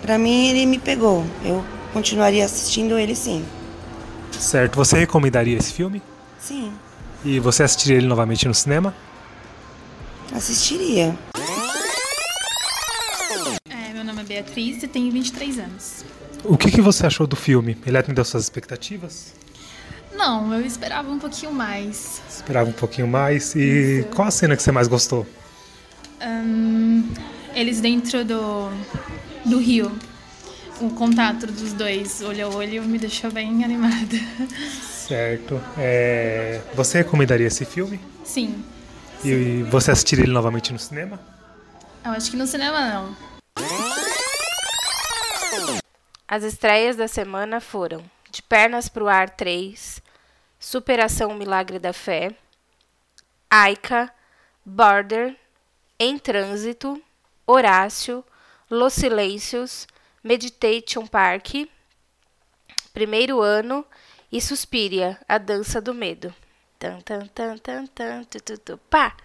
Pra 0.00 0.18
mim 0.18 0.48
ele 0.48 0.66
me 0.66 0.78
pegou. 0.78 1.24
Eu 1.44 1.64
continuaria 1.92 2.44
assistindo 2.44 2.98
ele 2.98 3.14
sim. 3.14 3.44
Certo. 4.32 4.76
Você 4.76 4.98
recomendaria 4.98 5.56
esse 5.56 5.72
filme? 5.72 6.02
Sim. 6.38 6.72
E 7.24 7.38
você 7.38 7.62
assistiria 7.62 7.98
ele 7.98 8.06
novamente 8.06 8.48
no 8.48 8.54
cinema? 8.54 8.94
Assistiria. 10.34 11.16
É, 13.70 13.92
meu 13.92 14.02
nome 14.02 14.22
é 14.22 14.24
Beatriz 14.24 14.82
e 14.82 14.88
tenho 14.88 15.12
23 15.12 15.58
anos. 15.58 16.04
O 16.44 16.56
que, 16.56 16.70
que 16.70 16.80
você 16.80 17.06
achou 17.06 17.26
do 17.26 17.36
filme? 17.36 17.78
Ele 17.86 17.96
atendeu 17.96 18.24
suas 18.24 18.42
expectativas? 18.42 19.34
Não, 20.22 20.54
eu 20.54 20.64
esperava 20.64 21.10
um 21.10 21.18
pouquinho 21.18 21.52
mais. 21.52 22.22
Esperava 22.28 22.70
um 22.70 22.72
pouquinho 22.72 23.08
mais. 23.08 23.56
E 23.56 23.98
Isso. 24.02 24.08
qual 24.10 24.28
a 24.28 24.30
cena 24.30 24.54
que 24.56 24.62
você 24.62 24.70
mais 24.70 24.86
gostou? 24.86 25.26
Um, 26.24 27.12
eles 27.56 27.80
dentro 27.80 28.24
do, 28.24 28.70
do 29.44 29.58
rio. 29.58 29.90
O 30.80 30.90
contato 30.90 31.48
dos 31.48 31.72
dois, 31.72 32.22
olho 32.22 32.46
a 32.46 32.48
olho, 32.50 32.84
me 32.84 32.98
deixou 32.98 33.32
bem 33.32 33.64
animada. 33.64 34.16
Certo. 34.80 35.60
É, 35.76 36.60
você 36.72 36.98
recomendaria 36.98 37.48
esse 37.48 37.64
filme? 37.64 37.98
Sim. 38.22 38.64
E 39.24 39.28
Sim. 39.28 39.62
você 39.64 39.90
assistiria 39.90 40.24
ele 40.24 40.32
novamente 40.32 40.72
no 40.72 40.78
cinema? 40.78 41.18
Eu 42.04 42.12
acho 42.12 42.30
que 42.30 42.36
no 42.36 42.46
cinema 42.46 42.80
não. 42.88 43.16
As 46.28 46.44
estreias 46.44 46.94
da 46.94 47.08
semana 47.08 47.60
foram 47.60 48.04
De 48.30 48.40
Pernas 48.40 48.88
pro 48.88 49.08
Ar 49.08 49.28
3, 49.28 50.00
Superação 50.62 51.34
Milagre 51.34 51.80
da 51.80 51.92
Fé, 51.92 52.30
Aika, 53.50 54.14
Border, 54.64 55.36
Em 55.98 56.16
Trânsito, 56.16 57.02
Horácio, 57.44 58.24
Los 58.70 58.92
Silêncios, 58.92 59.88
Meditation 60.22 61.04
Park, 61.04 61.68
Primeiro 62.92 63.42
Ano 63.42 63.84
e 64.30 64.40
Suspiria, 64.40 65.20
A 65.28 65.36
Dança 65.36 65.80
do 65.80 65.92
Medo. 65.92 66.32
Tan, 66.78 67.00
tan, 67.00 67.26
tan, 67.26 67.58
tan, 67.58 67.86
tan, 67.88 68.22
tu, 68.22 68.40
tu, 68.40 68.56
tu, 68.56 68.78
pá! 68.88 69.16